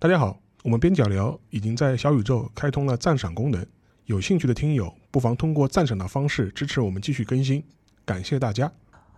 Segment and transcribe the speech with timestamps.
[0.00, 3.66] 大家好，我们边角聊已经在小宇宙开通了赞赏功能，
[4.04, 7.64] 有兴趣的听友不妨通过赞赏的方式支持我们继续更新，
[8.04, 8.70] 感谢大家。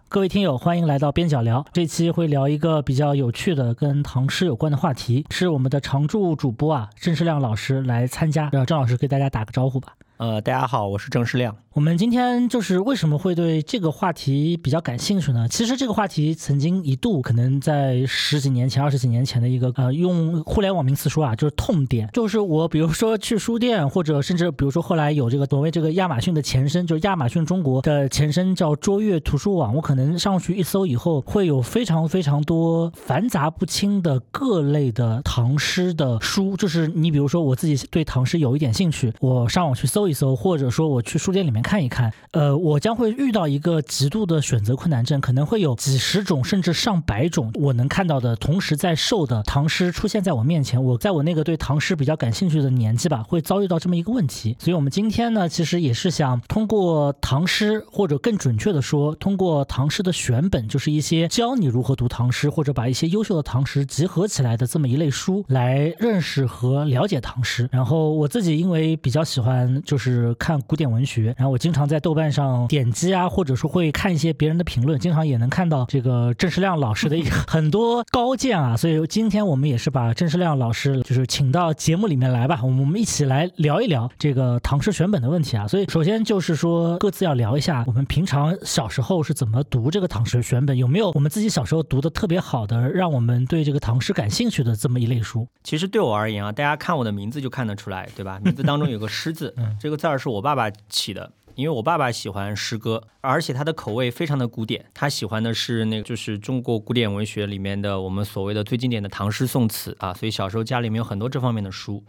[0.08, 1.62] 各位听友，欢迎来到边角聊。
[1.70, 9.94] 这期会聊一个比较有趣的跟唐诗有关的话题，是我们的常驻主播啊郑世亮老师来参加，让郑老师给大家打个招呼吧。
[10.20, 11.56] 呃，大家好，我是郑世亮。
[11.72, 15.48] 我们今天就是为什么会对这个话题比较感兴趣呢？
[15.48, 22.06] 其实这个话题曾经一度可能在十几年前、二十几年前的一个呃，用互联网名词说啊，就是痛点。
[22.12, 36.54] 就是我比如说去书店，或者甚至比如说后来有这个所谓这个亚马逊的前身，就是亚马逊中国的前身叫卓越图书网，我可能上去一搜以后，会有非常非常多繁杂不清的各类的唐诗的书。
[36.58, 40.09] 就是你比如说我自己对唐诗有一点兴趣，我上网去搜。
[40.10, 50.82] 一搜，或者说我去书店里面看一看，呃，我将会遇到一个极度的选择困难症，可能会有几十种甚至上百种我能看到的同时在售的唐诗出现在我面前。
[50.84, 54.56] 我在我那个对唐诗比较感兴趣的年纪吧，会遭遇到这么一个问题。
[54.58, 67.68] 所以，我们今天呢，其实也是想通过唐诗，或者更准确的说，通过唐诗的选本，就是一些教你如何读唐诗，或者把一些优秀的唐诗集合起来的这么一类书，来认识和了解唐诗。
[67.70, 69.99] 然后，我自己因为比较喜欢，就是。
[70.00, 78.74] 是看古典文学，然后我经常在豆瓣上点击啊，或者说会看一些别人的评论，经常也能看到这个郑世亮老师的一个很多高见啊。
[78.74, 85.68] 所以今天我们也是把郑世亮老师就是请到节目里面来吧，我们一起来聊一聊这个唐诗选本的问题啊。
[85.68, 95.46] 所以首先就是说各自要聊一下我们平常小时候是怎么读这个唐诗选本，有没有我们自己小时候读的特别好的，让我们对这个唐诗感兴趣的这么一类书。
[95.62, 98.40] 其实对我而言啊，大家看我的名字就看得出来，对吧？
[98.42, 99.89] 名字当中有个诗字， 嗯，这。
[99.90, 112.04] 这个字儿是我爸爸起的，因为我爸爸喜欢诗歌，而且他的口味非常的古典，他喜欢的是那个就是中国古典文学里面的我们所谓的最经典的唐诗宋词啊，所以小时候家里面有很多这方面的书。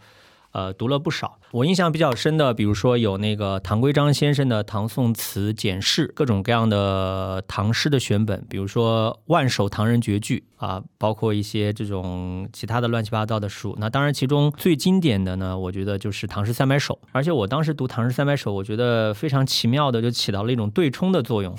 [0.51, 1.37] 呃，读了不少。
[1.51, 13.75] 我印象比较深的，比如说有那个唐圭章先生的《唐宋词简释》，各种各样的唐诗的选本，比如说《万首唐人绝句》啊，包括一些这种其他的乱七八糟的书。
[13.79, 16.93] 那当然，其中最经典的呢，我觉得就是《唐诗三百首》。
[17.11, 21.53] 而且我当时读《唐诗三百首》，我觉得非常奇妙的，就起到了一种对冲的作用。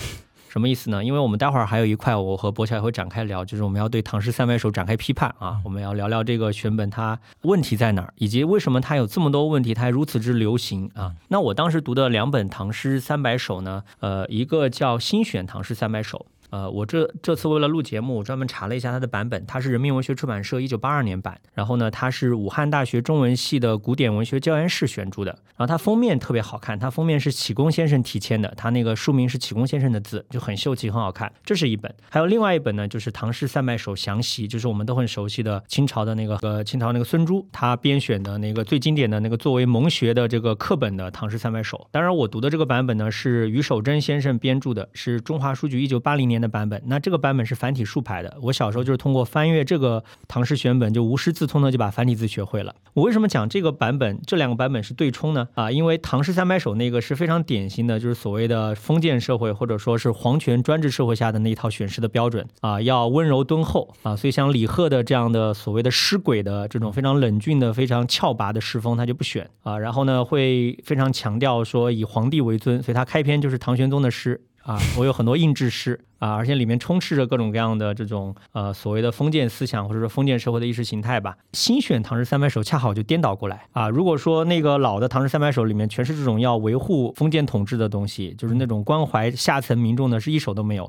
[0.52, 1.02] 什么意思呢？
[1.02, 11.14] 因为我们待会儿还有一块，我和博乔也会展开聊，就是我们要对《唐诗三百首》展开批判啊，我们要聊聊这个选本它问题在哪儿，以及为什么它有这么多问题，它还如此之流行啊。
[11.28, 16.18] 那我当时读的两本《唐诗三百首》呢，呃，一个叫《新选唐诗三百首》。
[16.52, 31.32] 呃，我这这次为了录节目，我专门查了一下它的版本，它是人民文学出版社一九八二年版，然后呢，它是武汉大学中文系的古典文学教研室选注的，然后它封面特别好看，它封面是启功先生题签的，它那个书名是启功先生的字，就很秀气，很好看。
[31.42, 41.78] 这是一本，还有另外一本呢，就是《唐诗三百首详习》，就是我们都很熟悉的清朝的那个呃清朝那个孙朱他编选的那个最经典的那个作为蒙学的这个课本的《唐诗三百首》。
[41.90, 46.41] 当然，我读的这个版本呢是于守贞先生编著的，是中华书局一九八零年。
[46.42, 48.36] 的版本，那这个版本是繁体竖排的。
[48.42, 52.74] 我小时候就是通过翻阅这个唐诗选本，就无师自通的就把繁体字学会了。
[52.94, 55.48] 我为什么讲这个版本，这两个版本是对冲呢？
[55.54, 69.78] 啊，因为唐诗三百首那个是非常典型的，就是所谓的封建社会或者说是皇权专制社会下的那一套选诗的标准啊，要温柔敦厚啊，所以像李贺的这样的所谓的诗鬼的这种非常冷峻的、非常峭拔的诗风，他就不选啊。
[69.78, 74.78] 然后呢，会非常强调说以皇帝为尊，所以他开篇就是唐玄宗的诗啊。
[74.98, 75.98] 我有很多印制诗。
[76.22, 81.36] 啊，而且里面充斥着各种各样的这种呃所谓的封建思想或者说封建社会的意识形态吧。
[81.52, 83.88] 新选《唐诗三百首》恰好就颠倒过来啊。
[83.88, 90.88] 如果说那个老的《唐诗三百首》里面全是这种要维护封建统治的东西，就是那种关怀下层民众的，是一首都没有。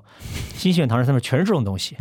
[0.54, 1.98] 新选《唐诗三百首》全是这种东西，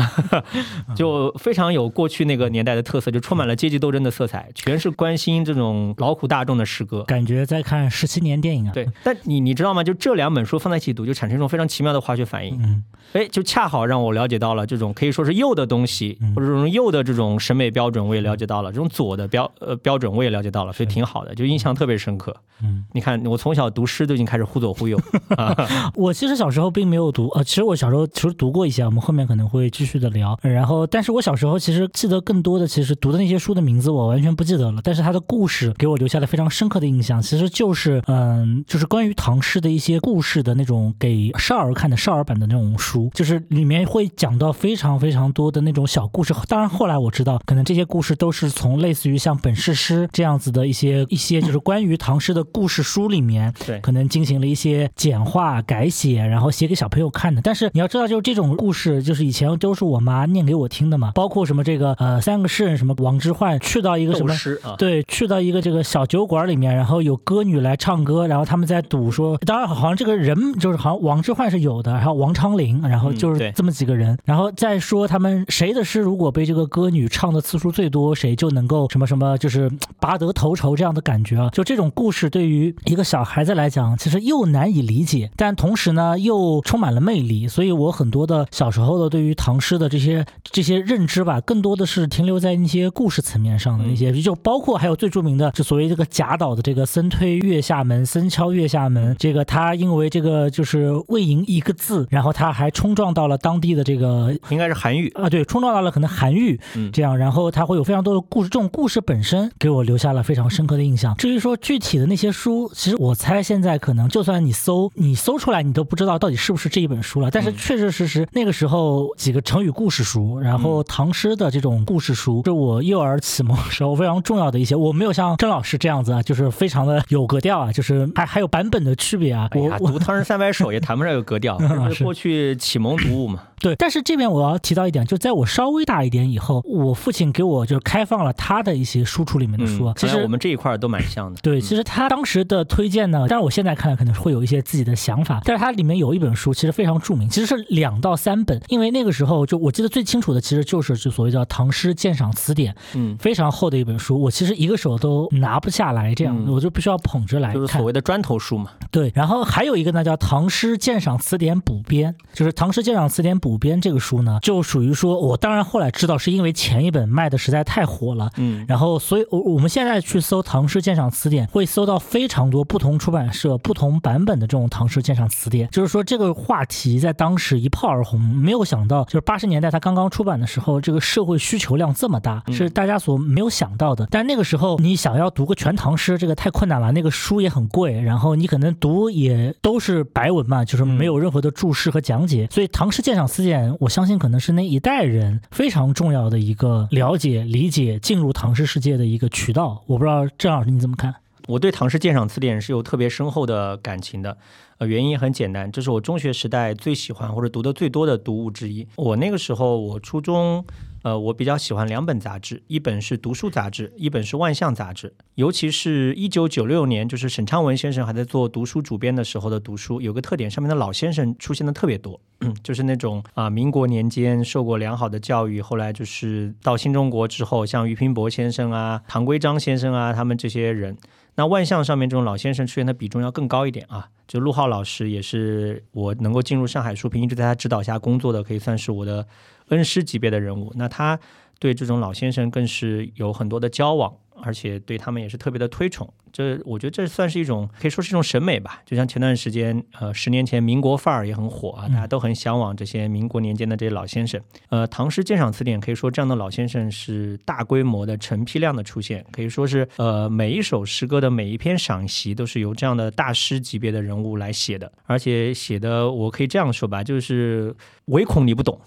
[0.96, 8.72] 就非常有过去那个年代的特色，就充满了阶级斗争的色彩，全是关心这种劳苦大众的诗歌，感觉在看十七年电影啊。
[8.72, 9.84] 对，但你你知道吗？
[9.84, 12.45] 就这两本书放在一起读，就产生一种非常奇妙的化学反应。
[12.50, 12.82] 嗯，
[13.12, 22.34] 哎，就恰好让我了解到了这种可以说是右的东西，或者这种右的这种审美标准，我也了解到了；这种左的标呃标准，我也了解到了，所以挺好的，就印象特别深刻。
[22.62, 24.98] 嗯，你看，我从小读诗都已经开始忽左忽右。
[25.94, 30.38] 我其实小时候并没有读，呃，其实我小时候其实读过一些，我们后面可能会继续的聊。
[30.42, 42.46] 然后，但是我小时候其实记得更多的，其实读的那些书的名字我完全不记得了，但是它的故事给我留下了非常深刻的印象，其实就是嗯，就是关于唐诗的一些故事的那种给少儿看的少儿版的。
[42.46, 57.42] 那种书就是里面会讲到非常非常多的那种小故事，当然后来我知道，可能这些故事都是从类似于像本事诗这样子的一些一些就是关于唐诗的故事书里面，对，可能进行了一些简化改写，然后写给小朋友看的。
[57.42, 64.32] 但是你要知道，就是这种故事，就是以前都是我妈念给我听的嘛，包括什么这个呃三个诗人什么王之涣去到一个什么
[64.78, 79.70] 对，去到一个这个小酒馆里面，然后有歌女来唱歌，然后他们在赌说，当然好像这个人就是好像王之涣是有的，然后王昌龄，然后就是这么几个人，然后再说他们谁的诗如果被这个歌女唱的次数最多，谁就能够什么什么，就是
[80.00, 106.58] 拔得头筹这样的感觉啊，就这种故事对于一个小孩子来讲，其实又难以理解，但同时呢又充满了魅力，所以我很多的小时候的对于唐诗的这些这些认知吧，更多的是停留在那些故事层面上的那些，就包括还有最著名的就所谓这个贾岛的这个僧推月下门，僧敲月下门，这个他因为这个就是未吟一个字，然后他还冲撞到了当地的这个应该是韩愈啊，对，冲撞到了可能韩愈，
[106.92, 111.14] 这样，然后他会有非常多的故事，这种故事本身给我留下了非常深刻的印象。
[111.16, 117.30] 至于说具体的那些书，其实我猜现在可能就算你搜，你搜出来你都不知道到底是不是这一本书了。
[117.30, 124.74] 但是确确实实那个时候几个成语故事书，然后唐诗的这种故事书，是我幼儿启蒙时候非常重要的一些。
[124.74, 129.48] 我没有像郑老师这样子啊，就是非常的有格调啊，就是还还有版本的区别啊。
[129.54, 131.56] 我读《唐诗三百首》也谈不上有格调，
[131.96, 133.42] 是过去启蒙读物嘛。
[133.58, 139.90] 对，但是这边我要提到一点，就在我稍微大一点以后，我父亲给我就是开放了他的一些书橱里面的书。
[139.96, 141.40] 其实我们这一块都蛮像的。
[141.40, 145.40] 对，其实他当时的推荐呢，但是我现在看来可能会有一些自己的想法。
[145.42, 158.72] 但是它里面有一本书，其实非常著名，其实是两到三本，因为那个时候就我记得最清楚的，其实就是就所谓叫《唐诗鉴赏词典》，嗯，非常厚的一本书，我其实一个手都拿不下来，这样我就必须要捧着来就是所谓的砖头书嘛。
[158.90, 184.06] 对，然后还有一个呢叫《唐诗鉴赏词典补编》，就是《唐诗鉴赏词典补编》这个书呢，就属于说我当然后来知道是因为前一本卖的实在太火了，嗯，然后所以我我们现在去搜《唐诗鉴赏词典》，会搜到非常多不同出版社、不同版本的这种《唐诗鉴赏词典》，就是说这个话题在当时一炮而红，没有想到就是八十年代它刚刚出版的时候，这个社会需求量这么大，是大家所没有想到的。
[184.10, 192.48] 但那个时候你想要读个全唐诗，这个太困难了，那个书也很贵，然后你可能读也都是白文嘛，就是没有任何的注适合讲解。
[192.50, 199.84] 所以《唐诗鉴赏词典》，我相信可能是那一代人非常重要的一个了解、理解、进入唐诗世界的一个渠道。
[199.86, 201.14] 我不知道郑老师你怎么看？
[201.46, 204.36] 我对《唐诗鉴赏词典》是有特别深厚的感情的。
[204.78, 208.86] 呃，原因很简单，这是我中学时代最喜欢或者读的最多的读物之一。
[208.96, 210.62] 我那个时候，我初中，
[211.02, 215.14] 呃，我比较喜欢两本杂志，一本是《读书》杂志，一本是《万象》杂志。
[215.36, 222.20] 尤其是一九九六年，就是沈昌文先生还在做《读书》主编的时候的《读书》，有个特点，上面的老先生出现的特别多，
[222.62, 230.96] 就是那种啊，民国年间受过良好的教育，后来就是到新中国之后，像俞平伯先生啊、唐圭章先生啊，他们这些人。
[231.38, 239.26] 那万象上面这种老先生出现的比重要更高一点啊，就陆浩老师也是我能够进入上海书评一直在他指导下工作的，可以算是我的
[239.68, 240.72] 恩师级别的人物。
[240.76, 241.18] 那他
[241.58, 244.12] 对这种老先生更是有很多的交往。
[244.42, 248.82] 而且对他们也是特别的推崇，这我觉得这算是一种可以说是一种审美吧。
[248.84, 254.38] 就像前段时间，呃，十年前民国范儿也很火啊，大家都很向往这些民国年间的这些老先生。
[254.68, 267.74] 呃，《唐诗鉴赏词典》可以说这样的老先生是大规模的、成批量的出现，可以说是呃每一首诗歌的每一篇赏析都是由这样的大师级别的人物来写的，而且写的我可以这样说吧，就是
[268.08, 268.78] 唯恐你不懂。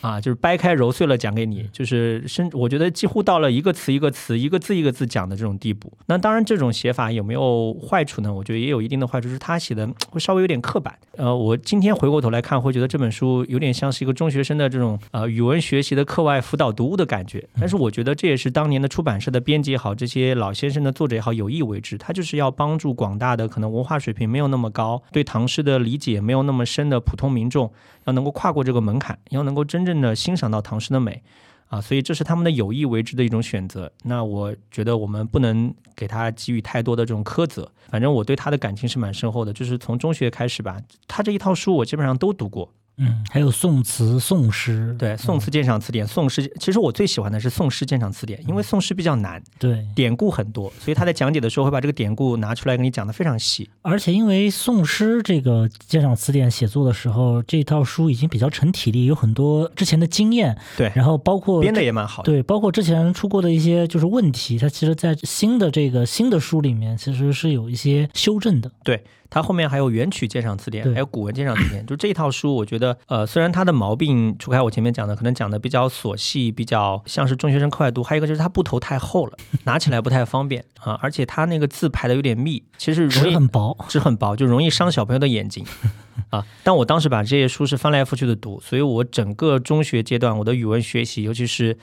[0.00, 5.92] 啊，就是掰开揉碎了讲给你，就是深，我觉得几乎到了一个词一个词、一个字一个字讲的这种地步。
[6.06, 8.32] 那当然，这种写法有没有坏处呢？
[8.32, 10.96] 我觉得也有一定的坏处，是他写的会稍微有点刻板。
[11.16, 17.42] 呃，我今天回过头来看，会觉得这本书有点像是一个中学生的这种呃语文学习的课外辅导读物的感觉。
[17.58, 27.72] 但是我觉得这也是当年的出版社的编辑也好，这些老先生的作者也好有意为之，他就是要帮助广大的可能文化水平没有那么高、对唐诗的理解没有那么深的普通民众。
[28.06, 31.22] 要能够跨过这个门槛，要能够真正的欣赏到唐诗的美，
[31.68, 33.92] 啊，所以这是他们的有意为之的一种选择。
[34.04, 37.70] 那我觉得我们不能给他给予太多的这种苛责。
[37.88, 42.72] 反正我对他的感情是蛮深厚的，就是从中学开始吧，他这一套书我基本上都读过。
[42.98, 46.50] 嗯，还有宋词、宋诗，对，宋词鉴赏词典、宋诗。
[46.58, 53.68] 其实我最喜欢的是宋诗鉴赏词典，因为宋诗比较难，对，典故很多，所以他在讲解的时候会把这个典故拿出来给你讲的非常细。
[53.82, 69.04] 而且因为宋诗这个鉴赏词典写作的时候，这套书已经比较成体力，有很多之前的经验，对，然后包括编的也蛮好的，对，包括之前出过的一些就是问题，它其实在新的这个新的书里面其实是有一些修正的，对。
[69.36, 72.86] 它后面还有元曲鉴赏词典，还有古文鉴赏词典，就这一套书，我觉得。
[72.86, 85.66] 得，呃，虽然它的毛病除开我前面讲的，可能讲的比较琐细，比较像是中学生课外读，还有一个就是它布头太厚了，拿起来不太方便啊，而且它那个字排的有点密，其实纸很薄，纸很薄，就容易伤小朋友的眼睛
[86.30, 86.46] 啊。
[86.62, 91.76] 但我当时把这些书是翻来覆去的读，所以我整个中学阶段我的语文学习，尤其是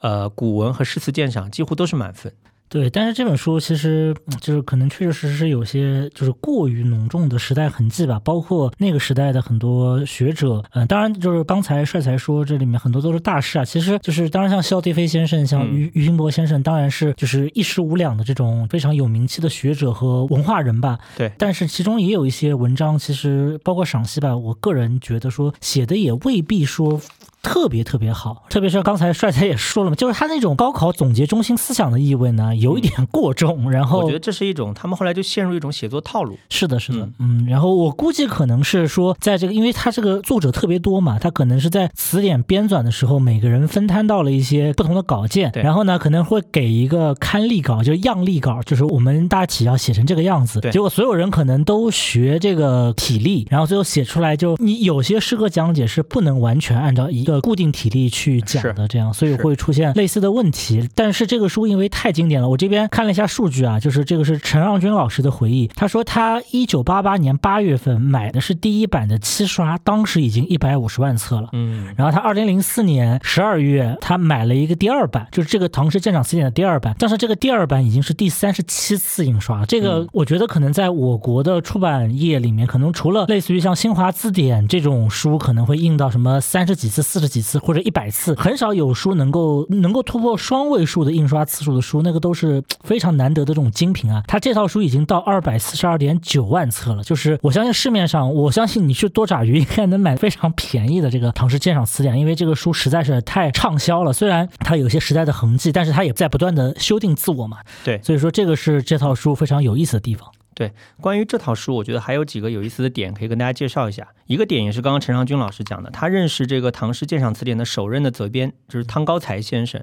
[0.00, 2.32] 呃古文和诗词鉴赏，几乎都是满分。
[2.70, 20.96] 对，但是这本书其实就是可能确确实实有些就是过于浓重的时代痕迹吧，包括那个时代的很多学者，嗯，当然就是刚才帅才说这里面很多都是大师啊，其实就是当然像肖迪飞先生，像于于新博先生，当然是就是一时无两的这种非常有名气的学者和文化人吧。
[21.18, 27.00] 对，但是其中也有一些文章，其实包括赏析吧，我个人觉得说写的也未必说。
[27.42, 33.70] 特别特别好，特别是刚才帅才也说了嘛，就是他那种高考总结中心思想的意味呢，有一点过重。
[33.70, 36.38] 然后我觉得这是一种，他们后来就陷入一种写作套路。
[36.48, 37.46] 是的，是的，嗯。
[37.48, 50.60] 然后我估计可能是说，在这个，因为他这个作者特别多嘛，他可能是在词典编纂的时候，每个人分摊到了一些不同的稿件，然后呢，可能会给一个刊例稿，就是样例稿，就是我们大体要写成这个样子。
[50.60, 50.70] 对。
[50.70, 58.10] 结果所有人可能都学这个体例，然后最后写出来就你有些诗歌讲解是不能完全按照一个固定体力。
[58.10, 60.88] 去讲的这样，所以会出现类似的问题。
[60.94, 71.50] 但是这个书因为太经典了，我这边看了一下数据啊，就是这个是陈让军老师的回忆，他说他一九八八年八月份买的是第一版的七刷，当时已经一百五十万册了。
[71.52, 79.66] 嗯，然后他二零零四年十二月他买了一个第二版，就是这个《唐诗鉴赏词典》的第二版，但是这个第二版已经是第三十七次印刷了。
[79.66, 88.00] 这个我觉得可能在我国的出版业里面，可能除了类似于像新华字典这种书可能会印到什么三十几次、四十几次或者一百。
[88.00, 94.24] 百次很少有书能够能够突破双位数的印刷次数的书，那个都是非常难得的这种精品啊。
[94.26, 104.14] 他这套书已经到二百四十二点九万册了，就是我相信市面上，我相信你去多爪鱼应该能买非常便宜的这个《唐诗鉴赏词典》，因为这个书实在是太畅销了。
[104.14, 107.58] 虽然它有些时代的痕迹，但是它也在不断的修订自我嘛。
[107.84, 110.26] 对，所以说这个是这套书非常有意思的地方。
[110.60, 114.06] 对，关于这套书，我觉得还有几个有意思的点可以跟大家介绍一下。
[114.26, 119.82] 一个点也是刚刚陈尚军老师讲的，他认识这个《唐诗鉴赏词典》的首任的责编就是汤高才先生。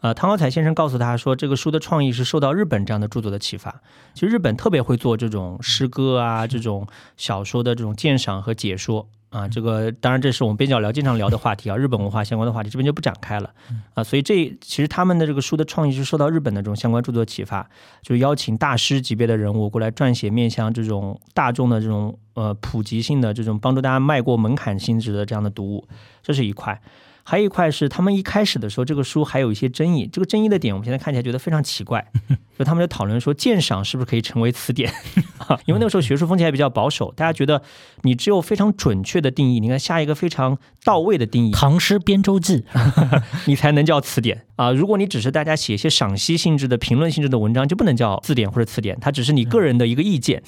[0.00, 3.82] 呃，汤高才先生告诉他说，这个书的创意是受到日本这样的著作的启发。
[4.14, 6.86] 其实日本特别会做这种诗歌啊，这种
[7.18, 9.06] 小说的这种鉴赏和解说。
[9.34, 13.50] 啊，这个当然这是我们边角聊经常聊的话题啊，日本文化相关的话题，这边就不展开了
[13.94, 14.04] 啊。
[14.04, 17.68] 所以这其实他们的这个书的创意是受到日本的这种相关著作启发，
[18.00, 25.88] 就邀请大师级别的人物过来撰写面向这种大众的这种呃普及性的这种帮助大家迈过门槛性质的这样的读物，
[26.22, 26.80] 这是一块。
[27.24, 30.06] 还有一块是他们一开始的时候，这个书还有一些争议。
[30.12, 32.06] 这个争议的点，我们现在看起来觉得非常奇怪。
[32.56, 34.92] 就他们就讨论说，鉴赏是不是可以成为词典？
[35.66, 37.60] 因为那个时候学术风气还比较保守，大家觉得
[38.02, 42.64] 你只有非常准确的定义，你看下一个非常到位的定义，《唐诗编周记》，
[43.48, 44.70] 你才能叫词典啊。
[44.70, 50.40] 如果你只是大家写一些赏析性质的、评论性质的文章，就不能叫字典或者词典，它只是你个人的一个意见。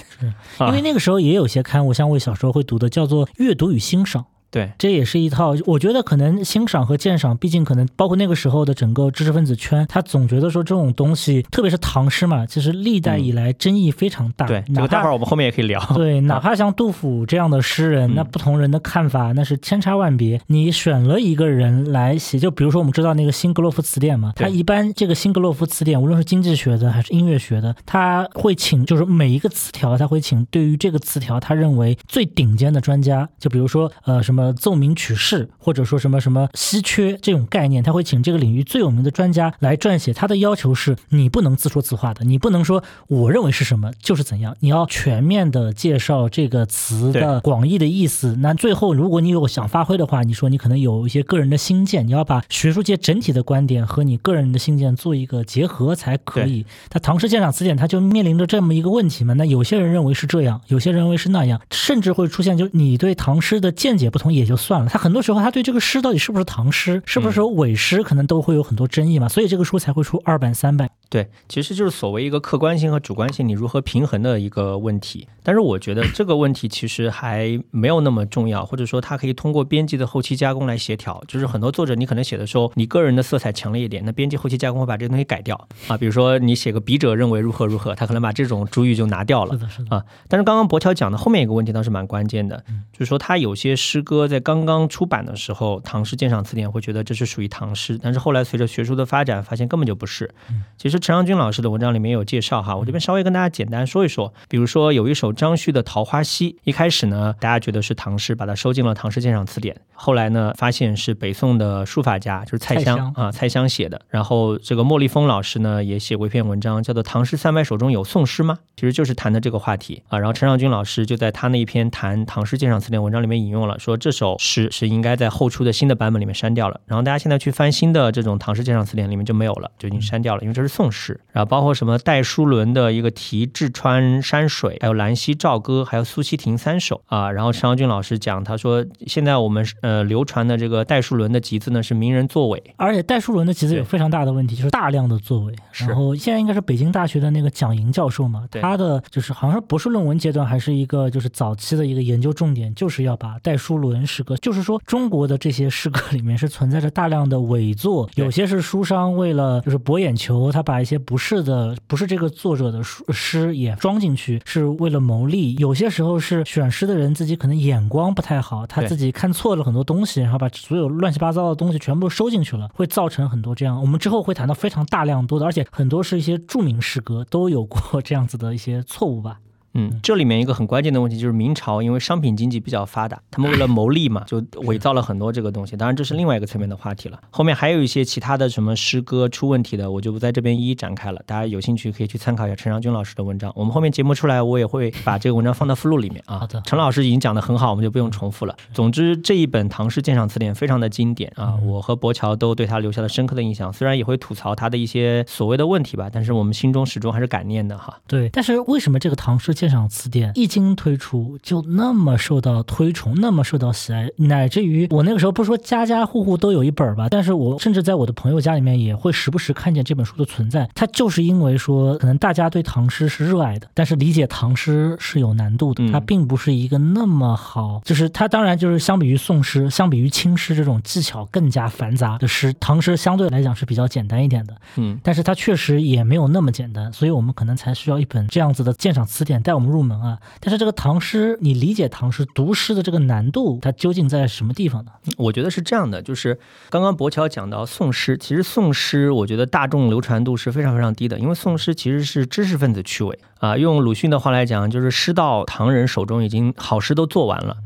[0.61, 4.23] 因为那个时候也有些刊物，像我小时候会读的，叫做《阅读与欣赏》。
[4.57, 5.55] 对，这也是一套。
[5.67, 14.47] 我觉得可能欣赏和鉴赏，毕竟可能包括那个时候的整个知识分子圈，他总觉得说这种东西，特别是唐诗嘛，其实历代以来争议非常大。
[14.47, 15.79] 对，这个待会儿我们后面也可以聊。
[15.95, 20.41] 对， 哪怕像杜甫这样的诗人，那不同人的看法那是千差万别。
[20.47, 34.46] 你选了一个人来写，就比如说我们知道那个新格洛夫词典嘛，他一般这个新格洛夫词典，无论是经济学的还是音乐学的，他会请就是每一个词条，他会请对于这个词条他认为最顶尖的专家，就比如说呃什么。
[34.53, 40.13] 奏鸣曲式，或者说什么什么稀缺这种概念，他会请这个领域最有名的专家来撰写。
[40.13, 48.37] 他的要求是你不能自说自话的，你不能说我认为是什么就是怎样，你要全面的介绍这个词的广义的意思。
[48.41, 56.67] 那最后，如果你有想发挥的话，你说你可能有一些个人的新见，你要把学术界整体的观点和你个人的新见做一个结合才可以。
[56.91, 59.35] 他《唐诗鉴赏词典》他就面临着这么一个问题嘛？
[59.35, 64.89] 那有些人认为是这样，有些人认为是那样，甚至会出现就你对唐诗的见解不同，也就算了。
[64.89, 69.29] 他很多时候，他对这个诗到底是不是唐诗，是不是伪诗，可能都会有很多争议嘛。
[69.29, 70.91] 所以这个书才会出二版、三版。
[71.09, 75.29] 对，其实就是所谓一个客观性和主观性你如何平衡的一个问题。
[75.45, 81.23] 但是我觉得这个问题其实还没有那么重要，或者说它可以通过编辑的后期加工来协调。
[81.29, 85.97] 就是很多作者你可能写的时候，你个人的色彩强烈一点，那编辑后期加工会把这个东西改掉啊。
[85.97, 89.53] 比如说你写个笔者认为如何如何，他可能把这种主语就拿掉了。
[89.55, 90.05] 是的，是的啊。
[90.29, 92.57] 但是刚刚博乔讲的后面一个问题倒是蛮关键的，
[92.93, 100.29] 就是说他有些诗歌在刚刚出版的时候，《唐诗鉴赏词典》会觉得这是属于唐诗，但是后来随着学术的发展，发现根本就不是。
[100.77, 104.35] 其实陈长军老师的文章里面有介绍哈，我这边稍微跟大家简单说一说。
[104.49, 109.73] 比如说有一首张旭的《桃花溪》，一开始呢，大家觉得是唐诗，把它收进了《唐诗鉴赏词典》。
[109.95, 114.01] 后来呢，发现是北宋的书法家，就是蔡襄啊，蔡襄写的。
[114.09, 120.19] 然后这个莫立峰老师呢，也写过一篇文章，叫做《唐诗三百首中有宋诗吗》，其实就是谈的这个话题啊。
[120.19, 126.81] 然后陈长军老师就在他那一篇谈《唐诗鉴赏词典》文章里面引用了，说这首诗是应该在后出的新的版本里面删掉了。
[126.85, 131.21] 然后大家现在去翻新的这种《唐诗鉴赏词典》里面就没有了，就已经删掉了，因为这是宋诗。
[131.33, 137.31] 然后包括什么戴叔伦的一个题《志川山水》，还有兰溪棹歌，还有苏溪亭三首啊。
[137.31, 145.55] 然后陈长军老师讲，他说现在我们呃流传的这个戴叔伦的集子呢是名人作伪，而且戴叔伦的集子有非常大的问题，就是大量的作伪。
[145.73, 162.81] 然后现在应该是北京大学的那个蒋莹教授嘛，他的就是好像是博士论文阶段还是一个就是早期的一个研究重点，就是要把戴叔伦诗歌，就是说中国的这些诗歌里面是存在着大量的伪作，有些是书商为了就是博眼球，他把一些不是的不是这个作者的
[163.13, 165.55] 诗也装进去，是为了牟利。
[165.57, 173.81] 有些时候是选诗的人自己可能眼光不太好，他自己看错了很多东西，然后把所有乱七八糟的东西全部收进去了，会造成很多这样。
[173.81, 179.39] 我们之后会谈到非常大量多的，而且很多是一些著名诗歌都有过 这样子的一些错误吧。
[179.77, 185.77] 嗯，这里面一个很关键的问题就是明朝因为商品经济比较发达，他们为了谋利嘛，就伪造了很多这个东西。
[185.77, 187.21] 当然这是另外一个层面的话题了。
[187.31, 191.21] 后面还有一些其他的什么诗歌出问题的，我就不在这边一一展开了。
[191.27, 193.53] 大家有兴趣可以去参考一下陈长军老师的文章。
[193.55, 196.39] 我们后面节目出来，我也会把这个文章放到附录里面啊。
[196.39, 198.57] 好的，陈老师已经讲得很好，我们就不用重复了。
[198.73, 203.73] 总之这一本《唐诗鉴赏词典》非常的经典啊，我和博乔都对他留下了深刻的印象。
[203.73, 207.99] 虽然也会吐槽他的一些所谓的问题吧，但是我们心中始终还是感念的哈。
[208.07, 220.69] 对，但是为什么这个《唐诗鉴赏词典》一经推出就那么受到推崇，那么受到喜爱，乃至于我那个时候不说家家户户都有一本吧，但是我甚至在我的朋友家里面也会时不时看见这本书的存在。
[220.75, 234.55] 它就是因为说，可能大家对唐诗是热爱的，但是理解唐诗是有难度的，它并不是一个那么好，就是它当然就是相比于宋诗，相比于清诗这种技巧更加繁杂的诗，唐诗相对来讲是比较简单一点的。
[234.77, 240.19] 嗯，但是它确实也没有那么简单，所以我们可能才需要一本这样子的鉴赏词典带我们入门啊。
[240.41, 244.91] 但是这个唐诗，你理解唐诗读诗的这个难度，它究竟在什么地方呢？
[245.17, 253.57] 我觉得是这样的，就是刚刚博乔讲到宋诗，其实宋诗我觉得大众流传度是非常非常低的，因为宋诗其实是知识分子趣味啊。
[253.57, 257.57] 用鲁迅的话来讲，就是诗到唐人手中已经好诗都做完了。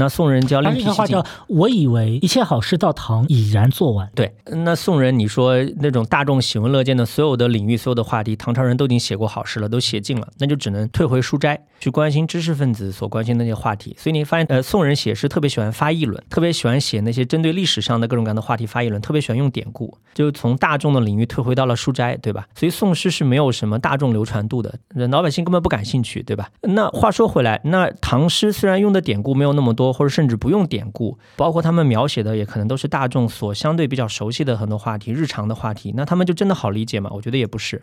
[0.00, 4.10] 那宋人叫另辟蹊径，我以为一切好事到唐已然做完。
[4.14, 13.94] 对，那宋人你说那种大众喜闻乐见的所有的领域、所有的话题，唐朝人都已经写过好诗了，都写尽了，那就只能退回书斋去关心知识分子所关心的那些话题。
[13.98, 22.46] 所以你发现，呃，宋人写诗特别喜欢发议论，特别喜欢写那些针对历史上的各种各样的话题发议论，特别喜欢用典故，就从大众的领域退回到了书斋，对吧？
[22.54, 24.74] 所以宋诗是没有什么大众流传度的，
[25.10, 26.48] 老百姓根本不感兴趣，对吧？
[26.62, 30.60] 那话说回来，那唐诗虽然用的典故没有那么多，或者甚至不用。
[30.70, 35.92] 典故，包括他们描写的也可能都是大众所相对比较熟悉的很多话题，日常的话题。
[35.96, 37.10] 那他们就真的好理解吗？
[37.12, 37.82] 我觉得也不是，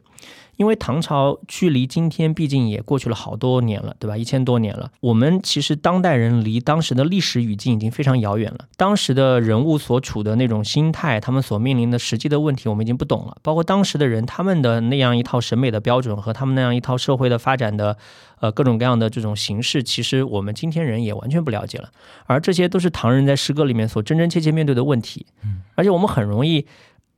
[0.57, 4.17] 因为唐朝距离今天毕竟也过去了好多年了，对吧？
[4.17, 4.91] 一千多年了。
[4.99, 13.37] 我们其实当代人离当时的历史语境已经非常遥远了，当时的人物所处的那种心态，他们所面临的实际的问题，我们已经不懂了。
[13.41, 17.97] 包括当时的人，他们的那样一套审美的标准和他们那样一套社会的发展的。
[18.39, 21.89] 呃，各种各样的这种形式，其实我们今天人也完全不了解了，
[22.27, 25.25] 而这些都是唐人在诗歌里面所真真切切面对的问题。
[25.43, 26.67] 嗯，而且我们很容易